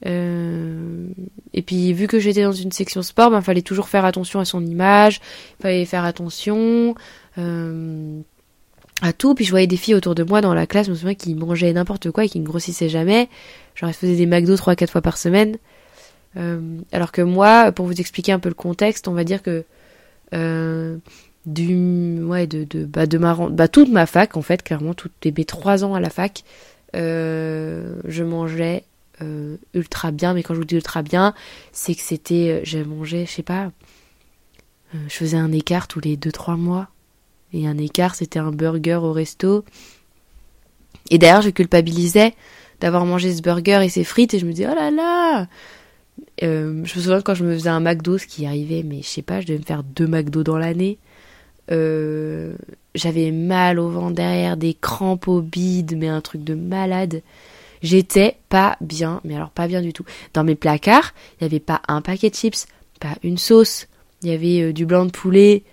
[0.06, 1.08] Euh,
[1.54, 4.40] et puis vu que j'étais dans une section sport, il ben, fallait toujours faire attention
[4.40, 5.22] à son image,
[5.60, 6.96] il fallait faire attention
[7.38, 8.20] euh,
[9.02, 9.36] à tout.
[9.36, 11.36] Puis je voyais des filles autour de moi dans la classe, je me souviens, qui
[11.36, 13.30] mangeaient n'importe quoi et qui ne grossissaient jamais.
[13.76, 15.58] Genre elles faisaient des McDo 3-4 fois par semaine.
[16.38, 19.66] Euh, alors que moi, pour vous expliquer un peu le contexte, on va dire que
[20.34, 20.98] euh,
[21.46, 25.12] du ouais de de bah de ma bah toute ma fac en fait clairement toutes
[25.26, 26.44] mes trois ans à la fac
[26.96, 28.84] euh, je mangeais
[29.22, 31.34] euh, ultra bien, mais quand je vous dis ultra bien,
[31.72, 33.72] c'est que c'était, euh, j'ai mangé, je sais pas,
[34.96, 36.90] euh, je faisais un écart tous les 2-3 mois.
[37.54, 39.64] Et un écart, c'était un burger au resto.
[41.10, 42.34] Et d'ailleurs, je culpabilisais
[42.80, 45.48] d'avoir mangé ce burger et ces frites, et je me disais, oh là là
[46.42, 49.22] Je me souviens quand je me faisais un McDo, ce qui arrivait, mais je sais
[49.22, 50.98] pas, je devais me faire deux McDo dans l'année.
[51.70, 55.44] J'avais mal au ventre derrière, des crampes au
[55.96, 57.22] mais un truc de malade.
[57.84, 60.06] J'étais pas bien, mais alors pas bien du tout.
[60.34, 62.66] Dans mes placards, il n'y avait pas un paquet de chips,
[63.00, 63.88] pas une sauce.
[64.22, 65.73] Il y avait euh, du blanc de poulet euh,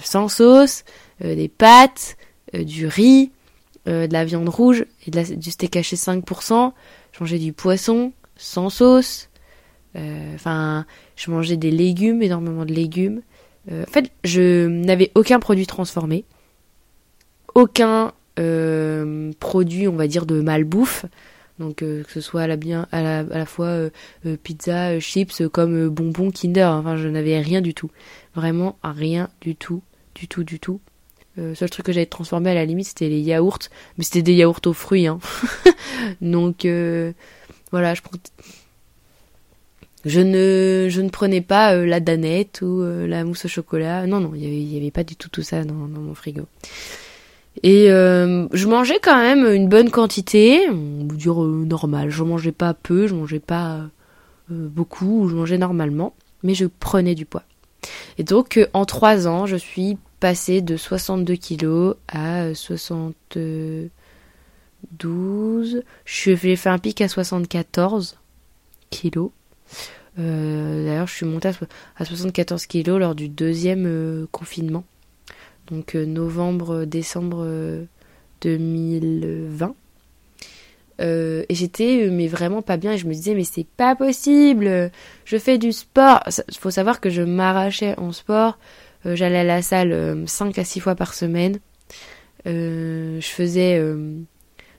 [0.00, 0.84] sans sauce,
[1.24, 2.16] euh, des pâtes,
[2.54, 3.30] du riz,
[3.86, 6.72] de la viande rouge et de la, du steak haché 5%.
[7.12, 9.28] Je mangeais du poisson sans sauce.
[10.34, 13.22] Enfin, je mangeais des légumes, énormément de légumes.
[13.70, 16.24] en fait, je n'avais aucun produit transformé,
[17.54, 18.12] aucun
[19.40, 21.06] produit, on va dire, de malbouffe.
[21.58, 23.90] Donc euh, que ce soit à la, bien, à la, fois euh,
[24.26, 26.68] euh, pizza, chips, comme bonbons Kinder.
[26.70, 27.90] Enfin, je n'avais rien du tout.
[28.36, 29.82] Vraiment rien du tout,
[30.14, 30.80] du tout, du tout.
[31.36, 33.58] Le seul truc que j'avais transformé à la limite, c'était les yaourts.
[33.98, 35.06] Mais c'était des yaourts aux fruits.
[35.06, 35.18] Hein.
[36.20, 36.66] Donc
[37.72, 37.94] voilà,
[40.04, 44.06] je ne, je ne prenais pas la danette ou la mousse au chocolat.
[44.06, 46.46] Non, non, il n'y avait, pas du tout tout ça dans, mon frigo.
[47.62, 52.10] Et euh, je mangeais quand même une bonne quantité, on peut euh, normal.
[52.10, 53.80] Je mangeais pas peu, je mangeais pas
[54.50, 57.44] euh, beaucoup, je mangeais normalement, mais je prenais du poids.
[58.18, 63.90] Et donc en trois ans, je suis passée de 62 kilos à 72.
[66.04, 68.18] J'ai fait un pic à 74
[68.90, 69.30] kilos.
[70.16, 71.50] D'ailleurs, je suis montée
[71.96, 74.84] à 74 kilos lors du deuxième confinement
[75.66, 77.46] donc euh, novembre, décembre
[78.40, 79.74] 2020.
[81.00, 82.92] Euh, euh, et j'étais mais vraiment pas bien.
[82.92, 84.90] Et je me disais mais c'est pas possible.
[85.24, 86.22] Je fais du sport.
[86.48, 88.58] Il faut savoir que je m'arrachais en sport.
[89.04, 91.58] J'allais à la salle 5 à 6 fois par semaine.
[92.44, 93.80] Je faisais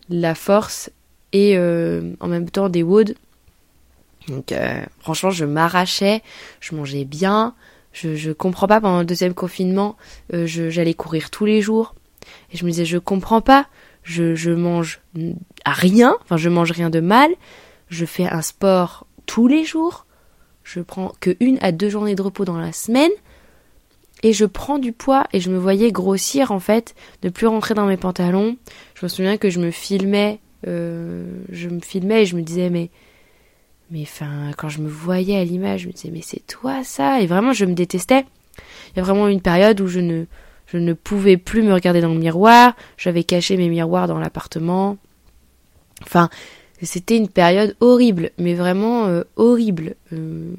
[0.09, 0.89] la force
[1.33, 3.13] et en même temps des woods
[4.27, 4.53] donc
[4.99, 6.21] franchement je m'arrachais.
[6.59, 7.55] Je mangeais bien.
[7.93, 9.97] Je, je comprends pas, pendant le deuxième confinement,
[10.33, 11.95] euh, j'allais courir tous les jours.
[12.51, 13.67] Et je me disais, je comprends pas,
[14.07, 15.01] je, mange
[15.65, 17.29] à rien, enfin je mange rien de mal,
[17.89, 20.05] je fais un sport tous les jours,
[20.63, 23.11] je prends que une à deux journées de repos dans la semaine,
[24.23, 27.75] et je prends du poids et je me voyais grossir en fait, ne plus rentrer
[27.75, 28.57] dans mes pantalons.
[28.95, 32.71] Je me souviens que je me filmais, euh, je me filmais et je me disais
[32.71, 32.89] mais
[33.91, 37.21] mais enfin, quand je me voyais à l'image, je me disais, mais c'est toi ça
[37.21, 38.25] Et vraiment, je me détestais.
[38.91, 40.25] Il y a vraiment une période où je ne,
[40.67, 42.75] je ne pouvais plus me regarder dans le miroir.
[42.97, 44.97] J'avais caché mes miroirs dans l'appartement.
[46.03, 46.29] Enfin,
[46.81, 49.95] c'était une période horrible, mais vraiment euh, horrible.
[50.13, 50.53] Euh,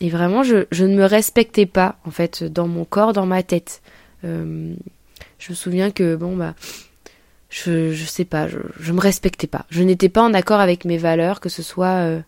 [0.00, 3.82] et vraiment, je, ne me respectais pas, en fait, dans mon corps, dans ma tête.
[4.24, 4.74] Euh,
[5.38, 6.54] je me souviens que, bon, bah,
[7.50, 9.66] je, je sais pas, je, je me respectais pas.
[9.70, 12.22] Je n'étais pas en accord avec mes valeurs, que ce soit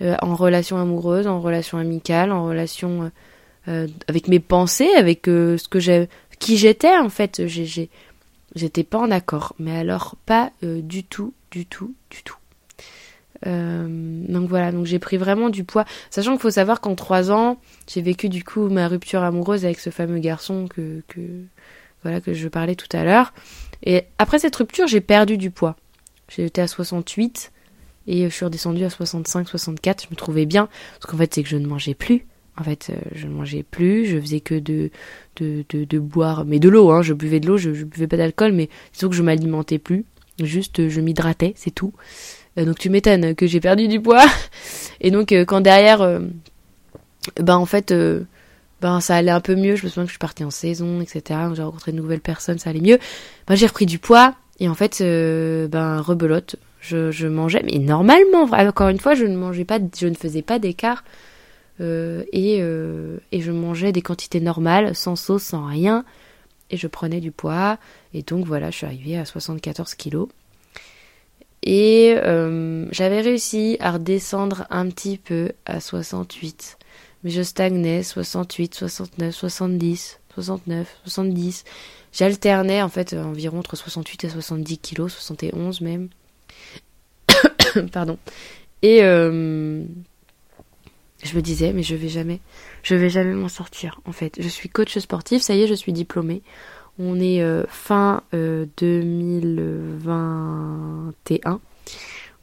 [0.00, 3.10] en relation amoureuse, en relation amicale, en relation
[3.66, 7.46] avec mes pensées, avec ce que j'ai, qui j'étais en fait.
[7.46, 7.90] J'ai,
[8.54, 12.36] j'étais pas en accord, mais alors pas du tout, du tout, du tout.
[13.44, 17.58] donc voilà, donc j'ai pris vraiment du poids, sachant qu'il faut savoir qu'en trois ans,
[17.86, 21.20] j'ai vécu du coup ma rupture amoureuse avec ce fameux garçon que, que
[22.02, 23.32] voilà que je parlais tout à l'heure.
[23.82, 25.76] Et après cette rupture, j'ai perdu du poids.
[26.28, 27.52] J'étais à 68
[28.06, 30.04] et je suis redescendue à 65, 64.
[30.04, 30.68] Je me trouvais bien
[30.98, 32.26] parce qu'en fait, c'est que je ne mangeais plus.
[32.58, 34.90] En fait, euh, je ne mangeais plus, je faisais que de,
[35.36, 37.02] de, de, boire, mais de l'eau, hein.
[37.02, 40.04] je buvais de l'eau, je, je buvais pas d'alcool, mais disons que je m'alimentais plus,
[40.42, 41.92] juste je m'hydratais, c'est tout.
[42.58, 44.26] Euh, donc tu m'étonnes que j'ai perdu du poids.
[45.00, 46.20] Et donc euh, quand derrière,
[47.40, 47.94] ben en fait,
[48.82, 49.76] ben ça allait un peu mieux.
[49.76, 51.40] Je me souviens que je suis partie en saison, etc.
[51.54, 52.98] J'ai rencontré de nouvelles personnes, ça allait mieux.
[53.46, 56.56] Ben j'ai repris du poids et en fait, euh, ben rebelote.
[56.80, 60.40] Je, je mangeais, mais normalement, encore une fois, je ne mangeais pas, je ne faisais
[60.40, 61.04] pas d'écart
[61.80, 66.04] euh, et euh, je mangeais des quantités normales, sans sauce, sans rien,
[66.70, 67.78] et je prenais du poids.
[68.14, 70.28] Et donc voilà, je suis arrivée à 74 kilos.
[71.62, 76.78] Et euh, j'avais réussi à redescendre un petit peu à 68
[77.22, 81.64] mais je stagnais 68, 69, 70, 69, 70.
[82.12, 86.08] J'alternais en fait environ entre 68 et 70 kilos, 71 même.
[87.92, 88.18] Pardon.
[88.82, 89.84] Et euh,
[91.22, 92.40] je me disais, mais je vais jamais,
[92.82, 94.36] je vais jamais m'en sortir en fait.
[94.40, 96.42] Je suis coach sportif, ça y est, je suis diplômée.
[96.98, 101.60] On est euh, fin euh, 2021.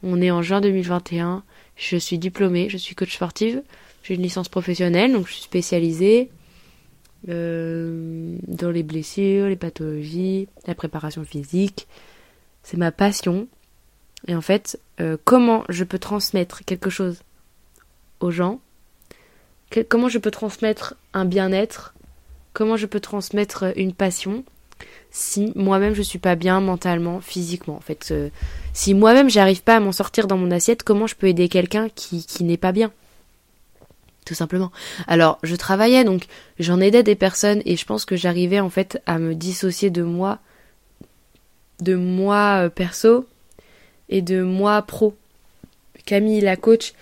[0.02, 1.42] On est en juin 2021.
[1.76, 3.62] Je suis diplômée, je suis coach sportive.
[4.02, 6.30] J'ai une licence professionnelle, donc je suis spécialisée
[7.28, 11.88] euh, dans les blessures, les pathologies, la préparation physique.
[12.62, 13.48] C'est ma passion.
[14.26, 17.22] Et en fait, euh, comment je peux transmettre quelque chose
[18.20, 18.60] aux gens
[19.88, 21.94] Comment je peux transmettre un bien-être?
[22.52, 24.44] Comment je peux transmettre une passion
[25.10, 28.08] si moi-même je suis pas bien mentalement, physiquement en fait.
[28.10, 28.28] Euh,
[28.72, 31.88] si moi-même j'arrive pas à m'en sortir dans mon assiette, comment je peux aider quelqu'un
[31.88, 32.92] qui, qui n'est pas bien?
[34.24, 34.70] Tout simplement.
[35.06, 36.26] Alors, je travaillais, donc
[36.58, 40.02] j'en aidais des personnes et je pense que j'arrivais en fait à me dissocier de
[40.02, 40.38] moi,
[41.80, 43.26] de moi euh, perso
[44.10, 45.16] et de moi pro.
[46.04, 46.92] Camille la coach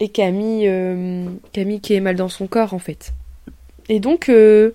[0.00, 3.12] et Camille, euh, Camille qui est mal dans son corps en fait.
[3.88, 4.72] Et donc, euh,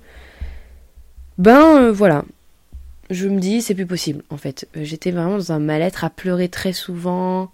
[1.37, 2.23] ben voilà,
[3.09, 4.67] je me dis c'est plus possible en fait.
[4.75, 7.51] J'étais vraiment dans un mal-être à pleurer très souvent,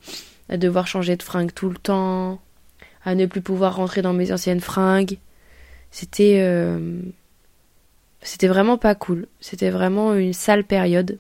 [0.50, 2.40] à devoir changer de fringue tout le temps
[3.04, 5.18] à ne plus pouvoir rentrer dans mes anciennes fringues.
[5.92, 7.00] C'était euh,
[8.22, 9.28] c'était vraiment pas cool.
[9.40, 11.18] C'était vraiment une sale période.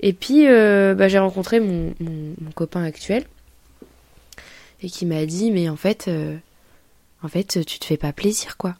[0.00, 3.24] Et puis euh, bah, j'ai rencontré mon, mon, copain actuel
[4.82, 6.36] et qui m'a dit mais en fait euh,
[7.22, 8.76] en fait tu te fais pas plaisir quoi.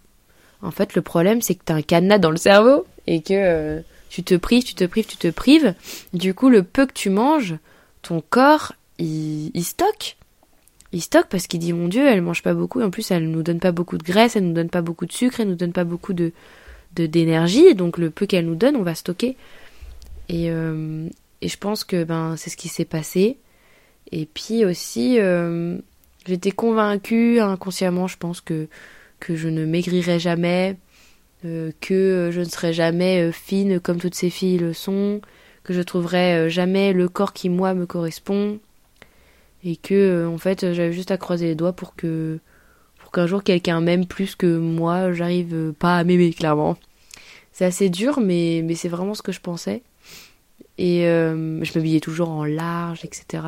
[0.63, 4.23] En fait le problème c'est que t'as un cadenas dans le cerveau et que tu
[4.23, 5.75] te prives, tu te prives, tu te prives.
[6.13, 7.57] Du coup, le peu que tu manges,
[8.03, 10.17] ton corps, il, il stocke.
[10.93, 12.81] Il stocke parce qu'il dit mon Dieu, elle mange pas beaucoup.
[12.81, 15.07] Et en plus, elle nous donne pas beaucoup de graisse, elle nous donne pas beaucoup
[15.07, 16.33] de sucre, elle nous donne pas beaucoup de
[16.95, 17.77] d'énergie.
[17.77, 19.37] donc le peu qu'elle nous donne, on va stocker.
[20.29, 21.07] Et, euh,
[21.43, 23.37] et je pense que ben c'est ce qui s'est passé.
[24.13, 25.79] Et puis aussi, euh,
[26.27, 28.69] j'étais convaincue inconsciemment, je pense que
[29.21, 30.77] que je ne maigrirais jamais,
[31.45, 35.21] euh, que je ne serais jamais fine comme toutes ces filles le sont,
[35.65, 38.61] que je trouverais jamais le corps qui moi me correspond
[39.65, 42.39] et que en fait j'avais juste à croiser les doigts pour que
[43.01, 46.77] pour qu'un jour quelqu'un m'aime plus que moi, j'arrive pas à m'aimer clairement.
[47.53, 49.83] C'est assez dur mais mais c'est vraiment ce que je pensais.
[50.79, 53.43] Et euh, je m'habillais toujours en large, etc.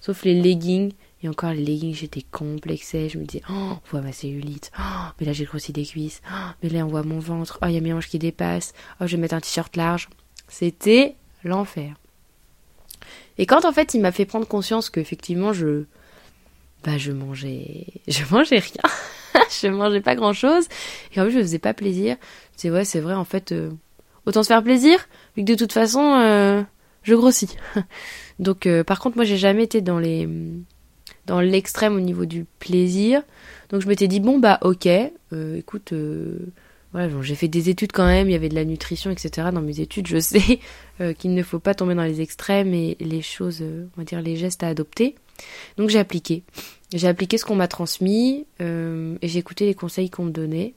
[0.00, 0.92] Sauf les leggings.
[1.22, 3.08] Et encore les leggings, j'étais complexée.
[3.08, 4.70] Je me disais, oh, on voit ma cellulite.
[4.78, 4.82] Oh,
[5.18, 6.22] mais là, j'ai grossi des cuisses.
[6.30, 7.58] Oh, mais là, on voit mon ventre.
[7.60, 8.72] Oh, il y a mes hanches qui dépassent.
[9.00, 10.08] Oh, je vais mettre un t-shirt large.
[10.46, 11.96] C'était l'enfer.
[13.38, 15.84] Et quand, en fait, il m'a fait prendre conscience qu'effectivement, je...
[16.84, 17.86] Bah, je mangeais...
[18.06, 18.82] Je mangeais rien.
[19.60, 20.68] je mangeais pas grand-chose.
[21.12, 22.16] Et en plus, je me faisais pas plaisir.
[22.56, 23.50] C'est ouais, c'est vrai, en fait...
[23.50, 23.70] Euh,
[24.24, 26.20] autant se faire plaisir, vu que de toute façon...
[26.20, 26.62] Euh,
[27.06, 27.56] je grossis.
[28.38, 30.28] Donc euh, par contre moi j'ai jamais été dans les
[31.24, 33.22] dans l'extrême au niveau du plaisir.
[33.70, 36.38] Donc je m'étais dit bon bah ok, euh, écoute, euh,
[36.92, 39.48] voilà, j'ai fait des études quand même, il y avait de la nutrition, etc.
[39.52, 40.60] Dans mes études, je sais
[41.18, 44.36] qu'il ne faut pas tomber dans les extrêmes et les choses, on va dire les
[44.36, 45.14] gestes à adopter.
[45.76, 46.42] Donc j'ai appliqué.
[46.92, 50.74] J'ai appliqué ce qu'on m'a transmis et j'ai écouté les conseils qu'on me donnait.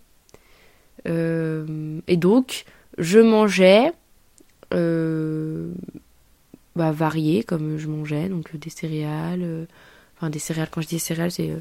[1.05, 2.65] et donc
[2.97, 3.93] je mangeais
[6.79, 9.65] bah, variés comme je mangeais, donc euh, des céréales, euh,
[10.15, 11.51] enfin des céréales, quand je dis céréales, c'est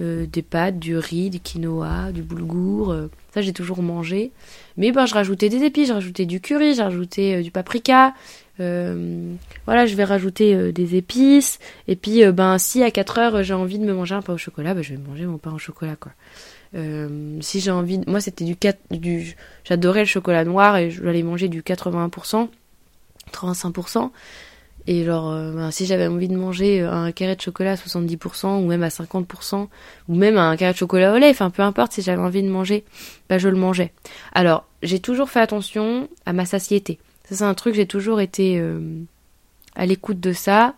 [0.00, 2.94] euh, des pâtes, du riz, du quinoa, du boulgour,
[3.34, 4.30] ça j'ai toujours mangé.
[4.76, 8.14] Mais ben je rajoutais des épices, je rajoutais du curry, rajouté du paprika,
[8.58, 11.58] voilà, je vais rajouter des épices.
[11.88, 14.38] Et puis, ben, si à 4 heures j'ai envie de me manger un pain au
[14.38, 16.12] chocolat, ben, je vais manger mon pain au chocolat, quoi.
[17.40, 21.24] si j'ai envie, moi c'était du 4, du, j'adorais le chocolat noir et je j'allais
[21.24, 22.48] manger du 81%,
[23.32, 24.10] 35%.
[24.90, 27.74] Et genre, euh, ben, si j'avais envie de manger euh, un carré de chocolat à
[27.74, 29.68] 70% ou même à 50%,
[30.08, 32.48] ou même un carré de chocolat au lait, enfin peu importe, si j'avais envie de
[32.48, 32.84] manger,
[33.28, 33.92] bah je le mangeais.
[34.32, 36.98] Alors, j'ai toujours fait attention à ma satiété.
[37.28, 38.80] Ça c'est un truc, j'ai toujours été euh,
[39.76, 40.74] à l'écoute de ça,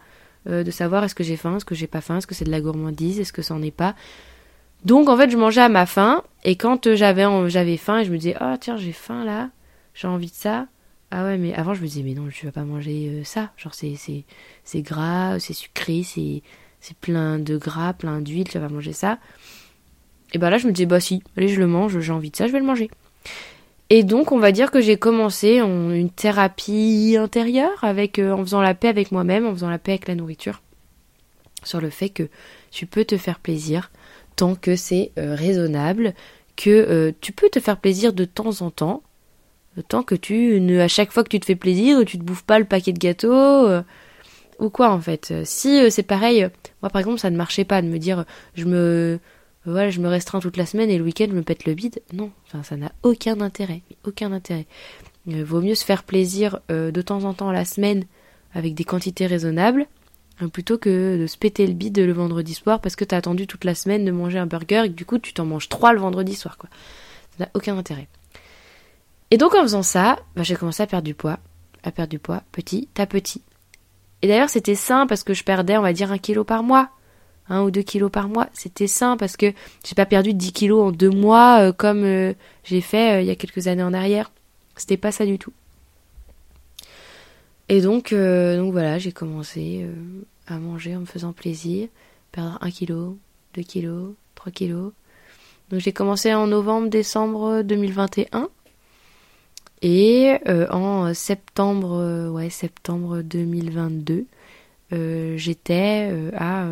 [0.46, 2.50] de savoir est-ce que j'ai faim, est-ce que j'ai pas faim, est-ce que c'est de
[2.50, 3.94] la gourmandise, est-ce que ça est pas.
[4.84, 8.10] Donc en fait, je mangeais à ma faim, et quand j'avais j'avais faim, et je
[8.10, 9.50] me disais, oh tiens, j'ai faim là,
[9.94, 10.66] j'ai envie de ça,
[11.10, 13.50] ah ouais, mais avant je me disais, mais non, je vais pas manger euh, ça.
[13.56, 14.24] Genre, c'est, c'est,
[14.64, 16.42] c'est gras, c'est sucré, c'est,
[16.80, 19.18] c'est plein de gras, plein d'huile, tu vas pas manger ça.
[20.32, 22.36] Et bah là, je me disais, bah si, allez, je le mange, j'ai envie de
[22.36, 22.90] ça, je vais le manger.
[23.88, 28.38] Et donc, on va dire que j'ai commencé en une thérapie intérieure, avec, euh, en
[28.44, 30.62] faisant la paix avec moi-même, en faisant la paix avec la nourriture,
[31.64, 32.28] sur le fait que
[32.70, 33.90] tu peux te faire plaisir
[34.36, 36.14] tant que c'est euh, raisonnable,
[36.54, 39.02] que tu peux te faire plaisir de temps en temps,
[39.88, 42.42] Tant que tu ne, à chaque fois que tu te fais plaisir, tu te bouffes
[42.42, 43.82] pas le paquet de gâteaux, euh,
[44.58, 45.32] ou quoi en fait.
[45.44, 46.48] Si euh, c'est pareil,
[46.82, 49.20] moi par exemple ça ne marchait pas de me dire je me
[49.64, 52.02] voilà, je me restreins toute la semaine et le week-end je me pète le bide.
[52.12, 52.30] Non,
[52.62, 54.66] ça n'a aucun intérêt, aucun intérêt.
[55.26, 58.04] Il vaut mieux se faire plaisir euh, de temps en temps la semaine
[58.54, 59.86] avec des quantités raisonnables
[60.52, 63.64] plutôt que de se péter le bide le vendredi soir parce que t'as attendu toute
[63.64, 66.34] la semaine de manger un burger et du coup tu t'en manges trois le vendredi
[66.34, 66.70] soir quoi.
[67.36, 68.08] Ça n'a aucun intérêt.
[69.30, 71.38] Et donc en faisant ça, bah, j'ai commencé à perdre du poids,
[71.84, 73.42] à perdre du poids petit à petit.
[74.22, 76.90] Et d'ailleurs c'était sain parce que je perdais on va dire un kilo par mois,
[77.50, 78.48] un ou deux kilos par mois.
[78.54, 79.52] C'était sain parce que
[79.84, 82.32] j'ai pas perdu 10 kilos en deux mois euh, comme euh,
[82.64, 84.30] j'ai fait euh, il y a quelques années en arrière.
[84.76, 85.52] C'était pas ça du tout.
[87.68, 89.86] Et donc, donc voilà, j'ai commencé
[90.48, 91.86] à manger en me faisant plaisir,
[92.32, 93.16] perdre un kilo,
[93.54, 94.92] deux kilos, trois kilos.
[95.70, 98.48] Donc j'ai commencé en novembre-décembre 2021.
[99.82, 104.26] Et euh, en septembre, euh, ouais, septembre 2022,
[104.92, 106.66] euh, j'étais à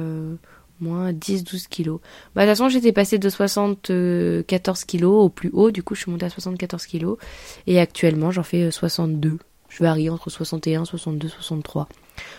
[0.80, 2.00] moins 10-12 kilos.
[2.34, 6.02] Bah, de toute façon, j'étais passée de 74 kilos au plus haut, du coup, je
[6.02, 7.18] suis montée à 74 kilos.
[7.66, 9.38] Et actuellement, j'en fais 62.
[9.68, 11.88] Je varie entre 61, 62, 63.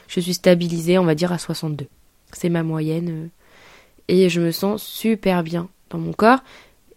[0.08, 1.88] Je suis stabilisée, on va dire, à 62.
[2.32, 3.30] C'est ma moyenne.
[4.08, 6.40] et je me sens super bien dans mon corps.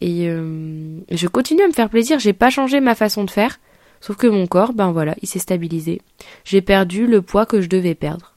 [0.03, 2.18] Et euh, je continue à me faire plaisir.
[2.18, 3.61] J'ai pas changé ma façon de faire.
[4.00, 6.03] Sauf que mon corps, ben voilà, il s'est stabilisé.
[6.44, 8.34] J'ai perdu le poids que je devais perdre.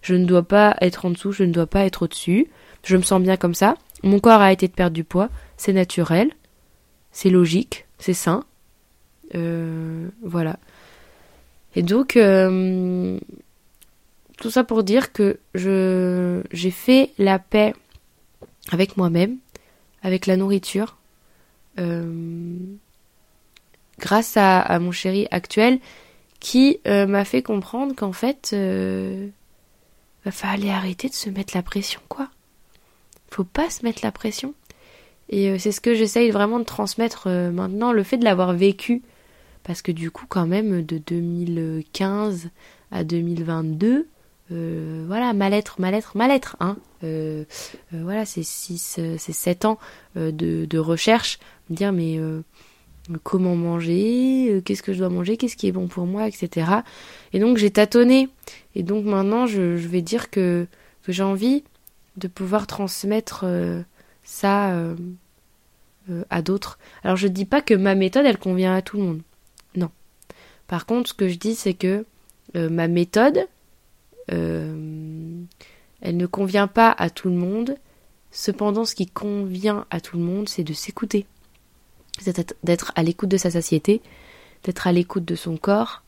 [0.00, 2.46] Je ne dois pas être en dessous, je ne dois pas être au-dessus.
[2.84, 3.74] Je me sens bien comme ça.
[4.04, 5.28] Mon corps a été de perdre du poids.
[5.56, 6.30] C'est naturel.
[7.10, 7.86] C'est logique.
[7.98, 8.44] C'est sain.
[9.34, 10.60] voilà.
[11.74, 12.16] Et donc,
[14.36, 17.74] tout ça pour dire que je j'ai fait la paix
[18.70, 19.38] avec moi-même,
[20.02, 20.97] avec la nourriture,
[23.98, 25.78] grâce à, mon chéri actuel
[26.40, 28.54] qui m'a fait comprendre qu'en fait,
[30.24, 32.28] va fallait arrêter de se mettre la pression, quoi.
[33.30, 34.54] Faut pas se mettre la pression.
[35.28, 38.52] Et euh, c'est ce que j'essaye vraiment de transmettre euh, maintenant, le fait de l'avoir
[38.54, 39.02] vécu.
[39.62, 42.48] Parce que du coup, quand même, de 2015
[42.90, 44.08] à 2022,
[44.50, 46.78] euh, voilà, mal-être, mal-être, mal-être, hein.
[47.92, 49.78] voilà, c'est 6, c'est 7 ans
[50.16, 51.38] de, recherche.
[51.70, 52.18] Me dire, mais
[53.22, 56.70] comment manger, qu'est-ce que je dois manger, qu'est-ce qui est bon pour moi, etc.
[57.32, 58.28] Et donc, j'ai tâtonné.
[58.74, 60.66] Et donc, maintenant, je, vais dire que,
[61.08, 61.64] j'ai envie
[62.16, 63.44] de pouvoir transmettre
[64.28, 64.94] ça euh,
[66.10, 66.78] euh, à d'autres.
[67.02, 69.22] Alors je ne dis pas que ma méthode elle convient à tout le monde.
[69.74, 69.90] Non.
[70.66, 72.04] Par contre, ce que je dis c'est que
[72.54, 73.48] euh, ma méthode
[74.30, 75.46] elle
[76.16, 77.76] ne convient pas à tout le monde.
[78.30, 81.24] Cependant, ce qui convient à tout le monde, c'est de s'écouter.
[82.62, 84.02] D'être à l'écoute de sa satiété,
[84.64, 86.02] d'être à l'écoute de son corps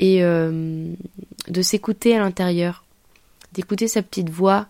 [0.00, 2.84] et de s'écouter à l'intérieur,
[3.52, 4.66] d'écouter sa petite voix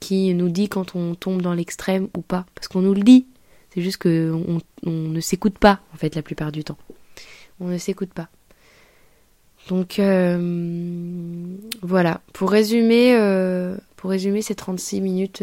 [0.00, 2.46] qui nous dit quand on tombe dans l'extrême ou pas.
[2.54, 3.26] Parce qu'on nous le dit.
[3.74, 6.78] C'est juste qu'on on ne s'écoute pas, en fait, la plupart du temps.
[7.60, 8.28] On ne s'écoute pas.
[9.68, 15.42] Donc euh, voilà, pour résumer, euh, pour résumer ces 36 minutes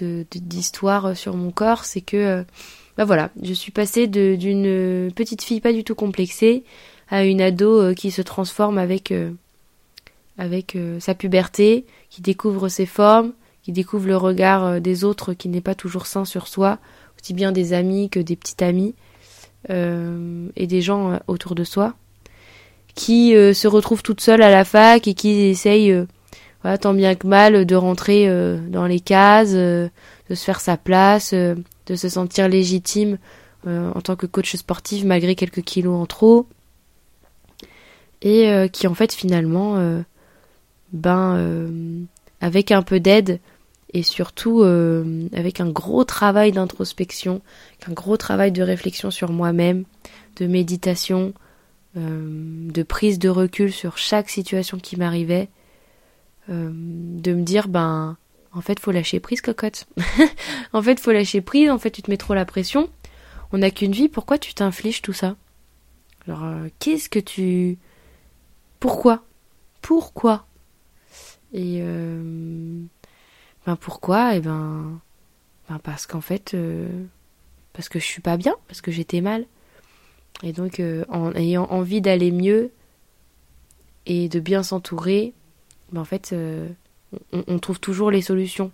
[0.00, 2.44] euh, d'histoire sur mon corps, c'est que
[2.96, 6.64] bah voilà, je suis passée d'une petite fille pas du tout complexée
[7.10, 9.12] à une ado qui se transforme avec
[10.38, 13.32] avec euh, sa puberté, qui découvre ses formes,
[13.62, 16.78] qui découvre le regard euh, des autres qui n'est pas toujours sain sur soi,
[17.20, 18.94] aussi bien des amis que des petits amis
[19.70, 21.94] euh, et des gens autour de soi,
[22.94, 25.96] qui se retrouve toute seule à la fac et qui essaye,
[26.62, 28.28] voilà, tant bien que mal, de rentrer
[28.68, 29.90] dans les cases, de
[30.30, 33.18] se faire sa place, de se sentir légitime
[33.66, 36.46] en tant que coach sportif malgré quelques kilos en trop,
[38.22, 40.02] et qui en fait finalement
[40.92, 42.02] ben euh,
[42.40, 43.40] avec un peu d'aide
[43.94, 47.42] et surtout euh, avec un gros travail d'introspection,
[47.88, 49.84] un gros travail de réflexion sur moi-même,
[50.36, 51.34] de méditation,
[51.96, 55.48] euh, de prise de recul sur chaque situation qui m'arrivait,
[56.48, 58.16] de me dire ben
[58.52, 59.86] en fait faut lâcher prise cocotte.
[60.72, 62.90] en fait faut lâcher prise, en fait tu te mets trop la pression.
[63.52, 65.36] On n'a qu'une vie, pourquoi tu t'infliges tout ça?
[66.26, 66.44] Alors
[66.78, 67.78] qu'est-ce que tu
[68.82, 69.22] pourquoi?
[69.80, 70.44] Pourquoi?
[71.52, 72.82] Et euh,
[73.64, 74.34] ben pourquoi?
[74.34, 75.00] Et ben,
[75.68, 76.88] ben parce qu'en fait, euh,
[77.72, 79.46] parce que je suis pas bien, parce que j'étais mal.
[80.42, 82.72] Et donc, euh, en ayant envie d'aller mieux
[84.06, 85.32] et de bien s'entourer,
[85.92, 86.34] ben en fait,
[87.32, 88.70] on, on, trouve toujours les solutions.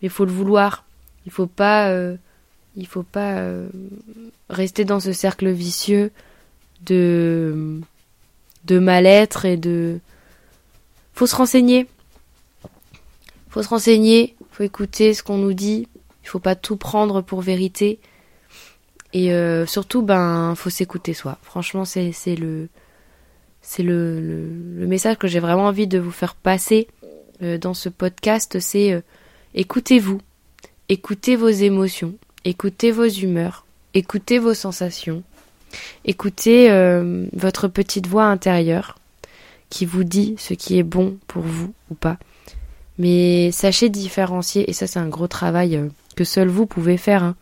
[0.00, 0.84] Mais il faut le vouloir.
[1.24, 1.92] Il faut pas,
[2.76, 3.48] il faut pas
[4.50, 6.10] rester dans ce cercle vicieux
[6.80, 7.80] de
[8.68, 9.98] mal-être et de.
[11.14, 11.88] Faut se renseigner
[13.56, 15.88] faut se renseigner, faut écouter ce qu'on nous dit,
[16.22, 17.98] il faut pas tout prendre pour vérité.
[19.14, 21.38] Et euh, surtout, ben, faut s'écouter soi.
[21.40, 22.68] Franchement, c'est le
[23.66, 26.88] c'est le, le, message que j'ai vraiment envie de vous faire passer
[27.42, 28.60] euh, dans ce podcast.
[28.60, 29.00] C'est euh,
[29.54, 30.20] écoutez-vous,
[30.88, 32.14] écoutez vos émotions,
[32.44, 35.22] écoutez vos humeurs, écoutez vos sensations,
[36.04, 36.68] écoutez
[37.32, 38.96] votre petite voix intérieure
[39.70, 42.18] qui vous dit ce qui est bon pour vous ou pas.
[42.98, 47.22] Mais sachez différencier, et ça c'est un gros travail euh, que seul vous pouvez faire,
[47.22, 47.36] hein,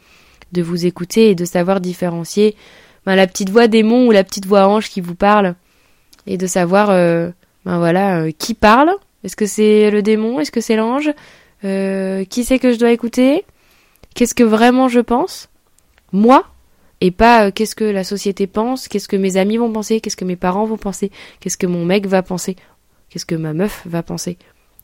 [0.52, 2.56] de vous écouter et de savoir différencier
[3.06, 5.54] ben, la petite voix démon ou la petite voix ange qui vous parle,
[6.26, 7.30] et de savoir euh,
[7.64, 8.90] ben voilà euh, qui parle.
[9.22, 10.40] Est-ce que c'est le démon?
[10.40, 11.10] Est-ce que c'est l'ange?
[11.62, 13.44] Qui c'est que je dois écouter?
[14.14, 15.48] Qu'est-ce que vraiment je pense?
[16.12, 16.44] Moi?
[17.00, 20.24] Et pas qu'est-ce que la société pense, qu'est-ce que mes amis vont penser, qu'est-ce que
[20.24, 21.10] mes parents vont penser,
[21.40, 22.56] qu'est-ce que mon mec va penser,
[23.10, 24.38] qu'est-ce que ma meuf va penser?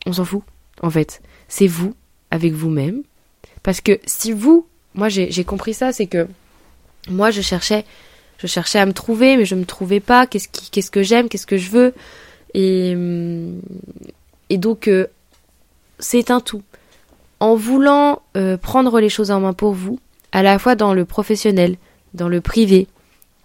[0.06, 0.42] On s'en fout
[0.82, 1.22] en fait.
[1.48, 1.94] C'est vous,
[2.30, 3.02] avec vous-même.
[3.62, 6.26] Parce que si vous, moi j'ai compris ça, c'est que
[7.08, 7.84] moi je cherchais,
[8.40, 10.26] je cherchais à me trouver, mais je me trouvais pas.
[10.26, 11.94] Qu'est-ce qui, qu'est-ce que j'aime, qu'est-ce que je veux,
[12.54, 12.96] et
[14.48, 15.06] et donc euh,
[15.98, 16.62] c'est un tout.
[17.38, 19.98] En voulant euh, prendre les choses en main pour vous,
[20.32, 21.76] à la fois dans le professionnel,
[22.14, 22.86] dans le privé,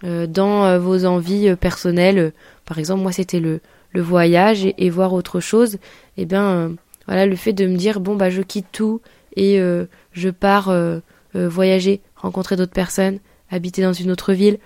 [0.04, 2.32] euh, dans vos envies personnelles.
[2.64, 3.60] par exemple, moi c'était le,
[3.92, 5.74] le voyage et, et, voir autre chose.
[6.16, 6.72] Et eh bien
[7.06, 9.00] voilà, le fait de me dire bon bah je quitte tout
[9.36, 10.98] et euh, je pars euh,
[11.36, 13.20] euh, voyager, rencontrer d'autres personnes,
[13.50, 14.58] habiter dans une autre ville,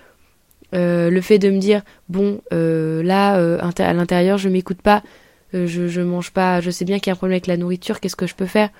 [0.72, 5.02] euh, le fait de me dire bon euh, là euh, à l'intérieur je m'écoute pas,
[5.52, 7.98] je, je mange pas, je sais bien qu'il y a un problème avec la nourriture,
[7.98, 8.70] qu'est-ce que je peux faire?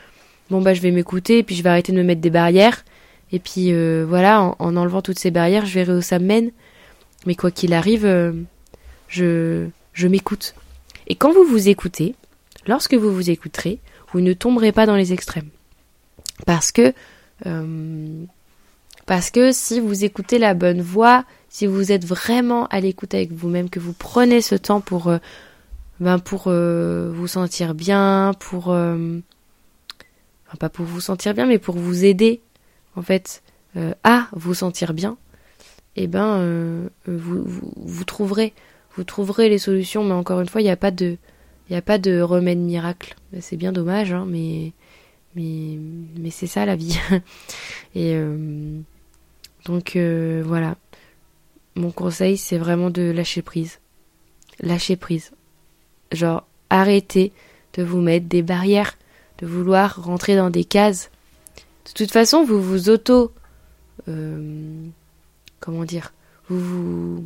[0.51, 2.84] Bon bah je vais m'écouter puis je vais arrêter de me mettre des barrières
[3.32, 3.72] et puis
[4.05, 6.51] voilà en, en, enlevant toutes ces barrières je verrai où ça me mène.
[7.26, 8.07] Mais quoi qu'il arrive,
[9.09, 10.55] je je m'écoute.
[11.09, 12.14] Et quand vous vous écoutez,
[12.66, 13.80] lorsque vous vous écouterez,
[14.12, 15.49] vous ne tomberez pas dans les extrêmes.
[16.47, 16.95] Parce que
[19.11, 23.33] parce que si vous écoutez la bonne voix, si vous êtes vraiment à l'écoute avec
[23.33, 25.19] vous-même, que vous prenez ce temps pour, euh,
[25.99, 29.19] ben pour euh, vous sentir bien, pour, euh,
[30.47, 32.41] enfin pas pour vous sentir bien, mais pour vous aider,
[32.95, 33.43] en fait,
[34.05, 35.17] à vous sentir bien,
[35.97, 37.45] et eh ben, vous,
[37.75, 38.53] vous, trouverez,
[38.95, 40.05] vous trouverez les solutions.
[40.05, 41.17] Mais encore une fois, il n'y a pas de,
[41.69, 43.17] il a pas de remède miracle.
[43.41, 44.71] C'est bien dommage, hein, mais,
[45.35, 45.81] mais,
[46.17, 46.97] mais c'est ça la vie.
[47.97, 48.17] et
[49.65, 50.77] donc voilà,
[51.77, 53.79] mon conseil, c'est vraiment de lâcher prise.
[54.61, 55.33] Lâcher prise.
[56.13, 57.33] Genre, arrêtez
[57.75, 58.97] de vous mettre des barrières,
[59.39, 61.11] de vouloir rentrer dans des cases.
[61.87, 63.33] De toute façon, vous vous auto.
[64.09, 64.87] Euh,
[65.61, 66.13] comment dire
[66.49, 67.25] Vous vous.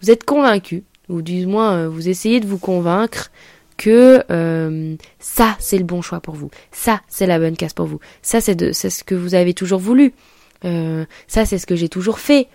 [0.00, 3.30] Vous êtes convaincu, ou du moins euh, vous essayez de vous convaincre
[3.76, 7.86] que euh, ça c'est le bon choix pour vous, ça c'est la bonne case pour
[7.86, 10.12] vous, ça c'est ce que vous avez toujours voulu,
[10.62, 12.48] ça c'est ce que j'ai toujours fait,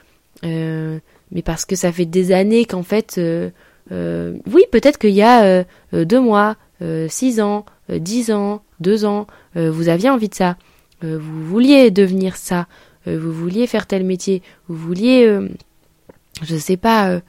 [0.44, 1.00] euh,
[1.32, 3.50] mais parce que ça fait des années qu'en fait, euh,
[3.92, 6.56] euh, oui, peut-être qu'il y a deux mois,
[7.10, 10.58] six ans, dix ans, deux ans, vous aviez envie de ça,
[11.02, 12.68] vous vouliez devenir ça,
[13.06, 15.40] vous vouliez faire tel métier, vous vouliez,
[16.44, 17.22] je sais pas,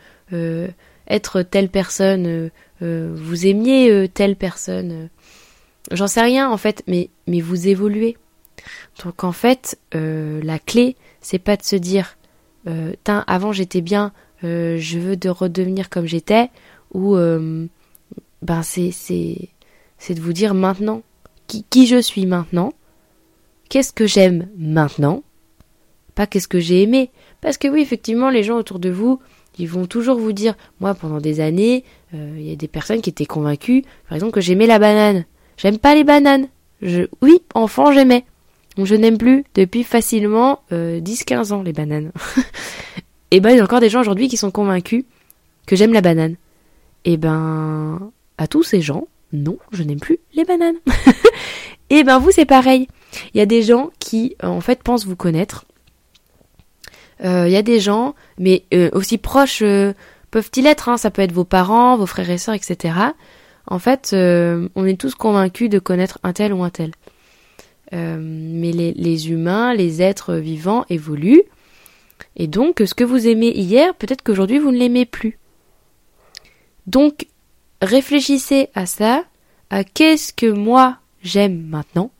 [1.08, 2.50] être telle personne,
[2.80, 5.08] vous aimiez telle personne,
[5.90, 8.16] j'en sais rien en fait, mais vous évoluez.
[9.04, 12.18] Donc en fait, la clé, c'est pas de se dire
[12.66, 14.12] euh, avant j'étais bien,
[14.44, 16.50] euh, je veux de redevenir comme j'étais,
[16.92, 17.66] ou euh,
[18.42, 19.48] ben c'est c'est
[19.98, 21.02] c'est de vous dire maintenant
[21.46, 22.72] qui, qui je suis maintenant,
[23.68, 25.22] qu'est-ce que j'aime maintenant,
[26.14, 29.20] pas qu'est-ce que j'ai aimé, parce que oui effectivement les gens autour de vous
[29.60, 31.82] ils vont toujours vous dire, moi pendant des années,
[32.12, 35.24] il y a des personnes qui étaient convaincues, par exemple que j'aimais la banane.
[35.56, 36.46] J'aime pas les bananes.
[36.80, 38.24] Je, oui, enfant j'aimais
[38.86, 42.12] je n'aime plus depuis facilement 10-15 euh, ans les bananes.
[43.30, 45.04] et ben il y a encore des gens aujourd'hui qui sont convaincus
[45.66, 46.36] que j'aime la banane.
[47.04, 50.76] Et ben à tous ces gens, non, je n'aime plus les bananes.
[51.90, 52.88] et ben vous c'est pareil.
[53.34, 55.64] Il y a des gens qui euh, en fait pensent vous connaître.
[57.24, 59.64] Euh, il y a des gens, mais aussi proches
[60.30, 62.94] peuvent-ils être, hein, ça peut être vos parents, vos frères et sœurs, etc.
[63.66, 66.92] En fait, on est tous convaincus de connaître un tel ou un tel.
[67.94, 71.42] Euh, mais les, humains, les êtres vivants évoluent.
[72.36, 75.38] Et donc, ce que vous aimez hier, peut-être qu'aujourd'hui, vous ne l'aimez plus.
[76.86, 77.26] Donc,
[77.80, 79.24] réfléchissez à ça,
[79.70, 82.10] à qu'est-ce que moi j'aime maintenant,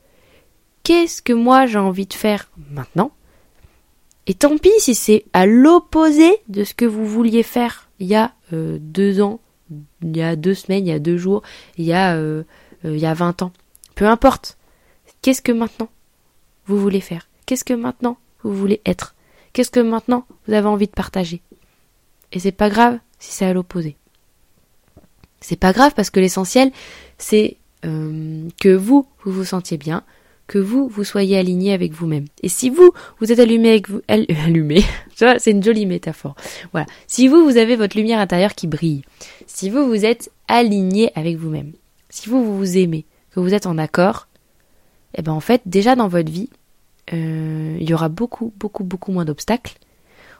[0.83, 3.12] qu'est-ce que moi j'ai envie de faire maintenant?
[4.27, 8.14] Et tant pis si c'est à l'opposé de ce que vous vouliez faire il y
[8.14, 9.41] a euh, deux ans,
[10.03, 11.43] il y a deux semaines, il y a deux jours,
[11.77, 12.45] il y a, euh,
[12.85, 13.53] il y a 20 ans.
[13.95, 14.58] Peu importe.
[15.23, 15.89] Qu'est-ce que maintenant
[16.66, 17.29] vous voulez faire?
[17.47, 19.14] Qu'est-ce que maintenant vous voulez être?
[19.53, 21.41] Qu'est-ce que maintenant vous avez envie de partager?
[22.33, 23.97] Et c'est pas grave si c'est à l'opposé.
[25.41, 26.71] C'est pas grave parce que l'essentiel
[27.16, 30.05] c'est euh, que vous vous vous sentiez bien,
[30.47, 32.27] que vous vous soyez aligné avec vous-même.
[32.43, 34.83] Et si vous vous êtes allumé avec vous, allumé,
[35.14, 36.35] c'est une jolie métaphore.
[36.73, 36.87] Voilà.
[37.07, 39.03] Si vous vous avez votre lumière intérieure qui brille,
[39.47, 41.73] si vous vous êtes aligné avec vous-même,
[42.11, 44.28] si vous vous, vous aimez, que vous êtes en accord,
[45.15, 46.51] et eh ben en fait déjà dans votre vie
[47.13, 49.79] euh, il y aura beaucoup beaucoup beaucoup moins d'obstacles.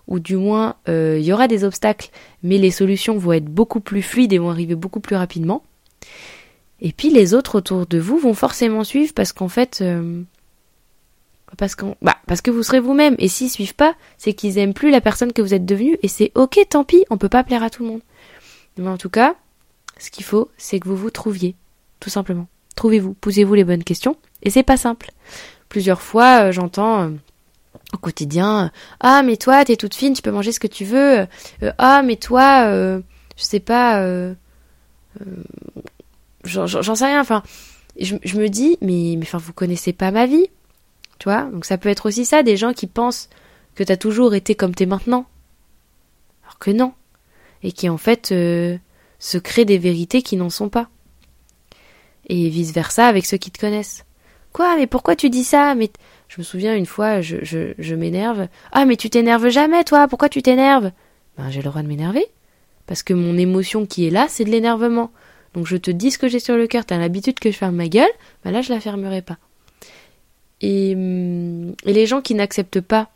[0.07, 2.11] Ou du moins euh, il y aura des obstacles
[2.43, 5.63] mais les solutions vont être beaucoup plus fluides et vont arriver beaucoup plus rapidement.
[6.81, 10.23] Et puis les autres autour de vous vont forcément suivre parce qu'en fait euh,
[11.57, 13.17] parce bah parce que vous serez vous-même.
[13.19, 16.09] Et s'ils suivent pas c'est qu'ils aiment plus la personne que vous êtes devenue et
[16.09, 18.03] c'est ok tant pis on peut pas plaire à tout le monde.
[18.77, 19.35] Mais en tout cas
[19.99, 21.55] ce qu'il faut c'est que vous vous trouviez
[22.01, 22.47] tout simplement.
[22.77, 25.11] Trouvez-vous posez-vous les bonnes questions et c'est pas simple.
[25.69, 27.11] Plusieurs fois, euh, j'entends euh,
[27.93, 28.71] au quotidien
[29.01, 31.27] Ah, mais toi, t'es toute fine, tu peux manger ce que tu veux.
[31.63, 33.03] Euh, ah, mais toi, je
[33.43, 34.03] sais pas.
[36.45, 37.21] J'en sais rien.
[37.21, 37.43] Enfin,
[38.01, 40.47] je, me dis Mais, mais enfin, vous connaissez pas ma vie.
[41.19, 41.43] Tu vois?
[41.43, 43.29] Donc ça peut être aussi ça, des gens qui pensent
[43.75, 45.27] que t'as toujours été comme t'es maintenant.
[46.45, 46.93] Alors que non.
[47.65, 50.89] Et qui en fait se créent des vérités qui n'en sont pas.
[52.29, 54.05] Et vice versa avec ceux qui te connaissent.
[54.53, 55.75] Quoi Mais pourquoi tu dis ça?
[55.75, 55.91] Mais
[56.29, 58.49] Je me souviens une fois, je, je, m'énerve.
[58.73, 60.91] Ah, mais tu t'énerves jamais, toi Pourquoi tu t'énerves?
[61.37, 62.27] Ben, j'ai le droit de m'énerver.
[62.87, 65.11] Parce que mon émotion qui est là, c'est de l'énervement.
[65.55, 67.77] Donc je te dis ce que j'ai sur le cœur, t'as l'habitude que je ferme
[67.77, 68.11] ma gueule,
[68.45, 69.39] ben là je la fermerai pas.
[70.61, 73.11] Et, hum, les gens qui n'acceptent pas,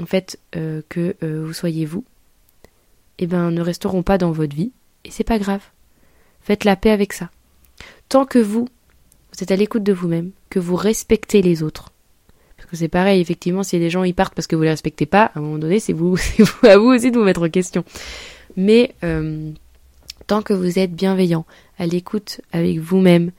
[0.00, 2.04] en fait, euh, que euh, vous soyez vous,
[3.18, 4.72] eh ben ne resteront pas dans votre vie,
[5.04, 5.62] et c'est pas grave.
[6.40, 7.30] Faites la paix avec ça.
[8.08, 8.66] Tant que vous,
[9.32, 11.92] vous êtes à l'écoute de vous-même, que vous respectez les autres.
[12.56, 15.06] Parce que c'est pareil, effectivement, si les gens y partent parce que vous les respectez
[15.06, 16.18] pas, à un moment donné, c'est vous,
[16.62, 17.84] à vous aussi de vous mettre en question.
[18.56, 19.52] Mais euh,
[20.26, 21.46] tant que vous êtes bienveillant,
[21.78, 23.30] à l'écoute avec vous-même,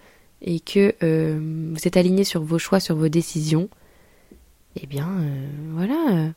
[0.41, 3.69] et que euh, vous êtes aligné sur vos choix, sur vos décisions,
[4.81, 6.31] eh bien, euh, voilà.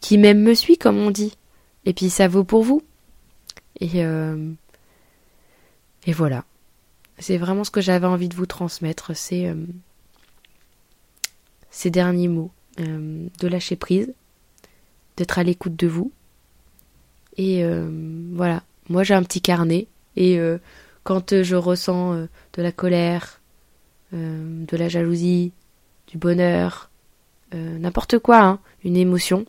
[0.00, 1.36] qui m'aime me suit, comme on dit.
[1.84, 2.82] Et puis ça vaut pour vous.
[3.80, 6.44] Et, et voilà.
[7.20, 9.54] C'est vraiment ce que j'avais envie de vous transmettre, c'est
[11.78, 12.50] ces derniers mots.
[12.80, 14.12] euh, de lâcher prise,
[15.16, 16.12] d'être à l'écoute de vous.
[17.36, 17.88] Et euh,
[18.32, 19.86] voilà, moi j'ai un petit carnet.
[20.16, 20.58] Et euh,
[21.04, 23.40] quand je ressens de la colère,
[24.12, 25.52] de la jalousie,
[26.06, 26.90] du bonheur,
[27.52, 29.46] n'importe quoi, hein, une émotion,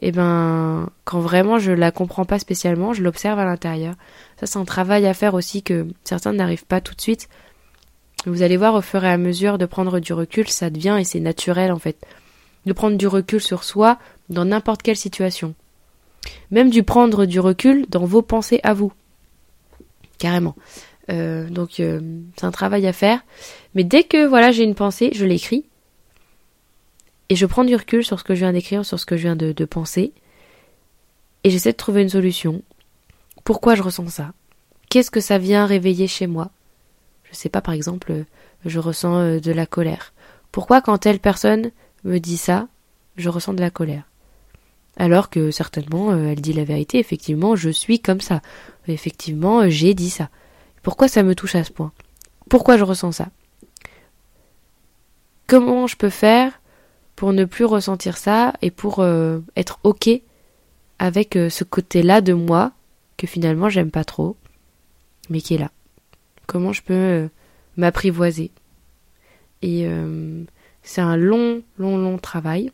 [0.00, 3.94] et ben quand vraiment je la comprends pas spécialement, je l'observe à l'intérieur.
[4.38, 7.28] Ça c'est un travail à faire aussi que certains n'arrivent pas tout de suite.
[8.26, 11.04] Vous allez voir au fur et à mesure de prendre du recul, ça devient et
[11.04, 12.04] c'est naturel en fait.
[12.66, 13.98] De prendre du recul sur soi
[14.28, 15.54] dans n'importe quelle situation.
[16.50, 18.92] Même du prendre du recul dans vos pensées à vous.
[20.18, 20.56] Carrément.
[21.10, 22.00] Euh, donc euh,
[22.36, 23.20] c'est un travail à faire.
[23.74, 25.64] Mais dès que voilà j'ai une pensée, je l'écris.
[27.30, 29.22] Et je prends du recul sur ce que je viens d'écrire, sur ce que je
[29.22, 30.12] viens de, de penser.
[31.44, 32.62] Et j'essaie de trouver une solution.
[33.44, 34.32] Pourquoi je ressens ça?
[34.90, 36.50] Qu'est-ce que ça vient réveiller chez moi?
[37.30, 38.24] Je sais pas, par exemple, euh,
[38.64, 40.12] je ressens euh, de la colère.
[40.52, 41.70] Pourquoi quand telle personne
[42.04, 42.68] me dit ça,
[43.16, 44.04] je ressens de la colère?
[44.96, 48.40] Alors que certainement euh, elle dit la vérité, effectivement je suis comme ça,
[48.88, 50.28] effectivement j'ai dit ça.
[50.82, 51.92] Pourquoi ça me touche à ce point?
[52.48, 53.28] Pourquoi je ressens ça?
[55.46, 56.60] Comment je peux faire
[57.14, 59.04] pour ne plus ressentir ça et pour
[59.56, 60.08] être ok
[60.98, 62.72] avec ce côté-là de moi
[63.16, 64.36] que finalement j'aime pas trop,
[65.30, 65.70] mais qui est là?
[66.48, 67.28] Comment je peux euh,
[67.76, 68.50] m'apprivoiser
[69.60, 70.44] Et euh,
[70.82, 72.72] c'est un long, long, long travail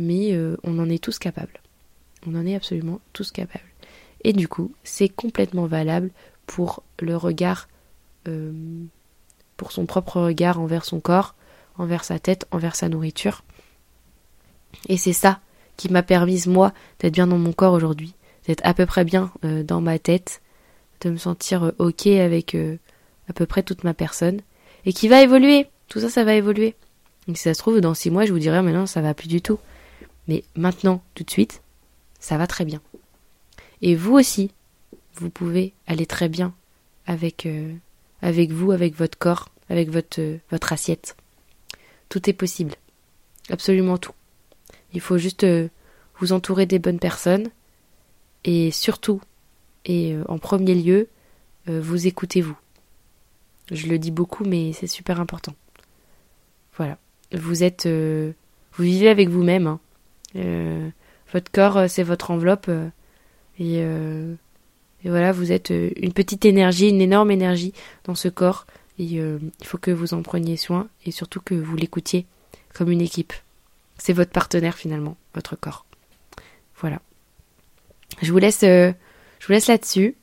[0.00, 1.60] mais euh, on en est tous capables.
[2.24, 3.64] On en est absolument tous capables.
[4.22, 6.10] Et du coup, c'est complètement valable
[6.46, 7.68] pour le regard,
[9.56, 11.34] pour son propre regard envers son corps,
[11.78, 13.42] envers sa tête, envers sa nourriture.
[14.88, 15.40] Et c'est ça
[15.76, 18.14] qui m'a permis, moi, d'être bien dans mon corps aujourd'hui,
[18.46, 20.42] d'être à peu près bien dans ma tête,
[21.00, 22.76] de me sentir euh, ok avec euh,
[23.28, 24.40] à peu près toute ma personne,
[24.84, 25.66] et qui va évoluer.
[25.88, 26.74] Tout ça, ça va évoluer.
[27.26, 29.14] Donc si ça se trouve, dans six mois, je vous dirai, mais non, ça va
[29.14, 29.58] plus du tout.
[30.28, 31.62] Mais maintenant, tout de suite,
[32.20, 32.80] ça va très bien.
[33.82, 34.50] Et vous aussi,
[35.14, 36.54] vous pouvez aller très bien
[37.06, 37.72] avec, euh,
[38.22, 40.20] avec vous, avec votre corps, avec votre,
[40.50, 41.16] votre assiette.
[42.08, 42.74] Tout est possible.
[43.50, 44.12] Absolument tout.
[44.92, 45.46] Il faut juste
[46.18, 47.50] vous entourer des bonnes personnes
[48.44, 49.20] et surtout,
[49.84, 51.08] et euh, en premier lieu,
[51.68, 52.56] euh, vous écoutez vous.
[53.70, 55.54] Je le dis beaucoup, mais c'est super important.
[56.76, 56.98] Voilà.
[57.32, 58.32] Vous êtes, euh,
[58.74, 59.66] vous vivez avec vous-même.
[59.66, 59.80] hein.
[61.32, 62.70] Votre corps, c'est votre enveloppe.
[63.58, 67.74] et, et voilà, vous êtes une petite énergie, une énorme énergie
[68.04, 68.66] dans ce corps.
[68.98, 72.24] Et il faut que vous en preniez soin et surtout que vous l'écoutiez
[72.72, 73.34] comme une équipe.
[73.98, 75.84] C'est votre partenaire finalement, votre corps.
[76.80, 77.00] Voilà.
[78.22, 78.64] Je vous laisse,
[79.38, 80.14] je vous laisse là-dessus.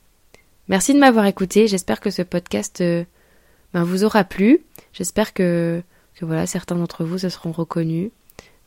[0.68, 1.68] Merci de m'avoir écouté.
[1.68, 3.04] J'espère que ce podcast euh,
[3.72, 4.60] ben, vous aura plu.
[4.92, 5.82] J'espère que,
[6.20, 8.10] voilà, certains d'entre vous se seront reconnus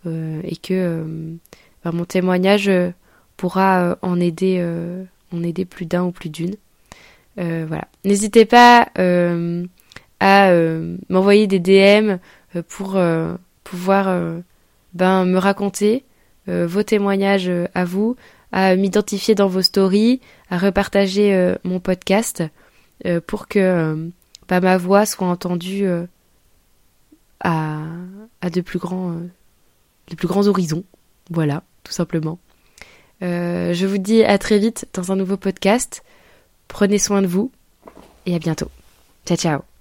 [0.06, 1.34] euh, et que euh,
[1.84, 2.72] ben, mon témoignage
[3.36, 4.64] pourra en aider,
[5.70, 6.56] plus d'un ou plus d'une.
[7.36, 7.88] Voilà.
[8.04, 8.90] N'hésitez pas
[10.20, 10.52] à
[11.10, 12.18] m'envoyer des DM
[12.68, 13.00] pour
[13.64, 14.42] pouvoir
[14.94, 16.04] ben, me raconter
[16.48, 18.18] vos témoignages à vous,
[18.52, 22.44] à m'identifier dans vos stories, à repartager euh, mon podcast
[23.06, 24.10] euh, pour que euh,
[24.48, 25.88] ben, ma voix soit entendue
[27.40, 27.84] à,
[28.52, 30.84] de plus grands, de plus grands horizons.
[31.30, 32.40] Voilà, tout simplement.
[33.22, 36.04] Je vous dis à très vite dans un nouveau podcast.
[36.68, 37.52] Prenez soin de vous
[38.26, 38.70] et à bientôt.
[39.26, 39.79] Ciao ciao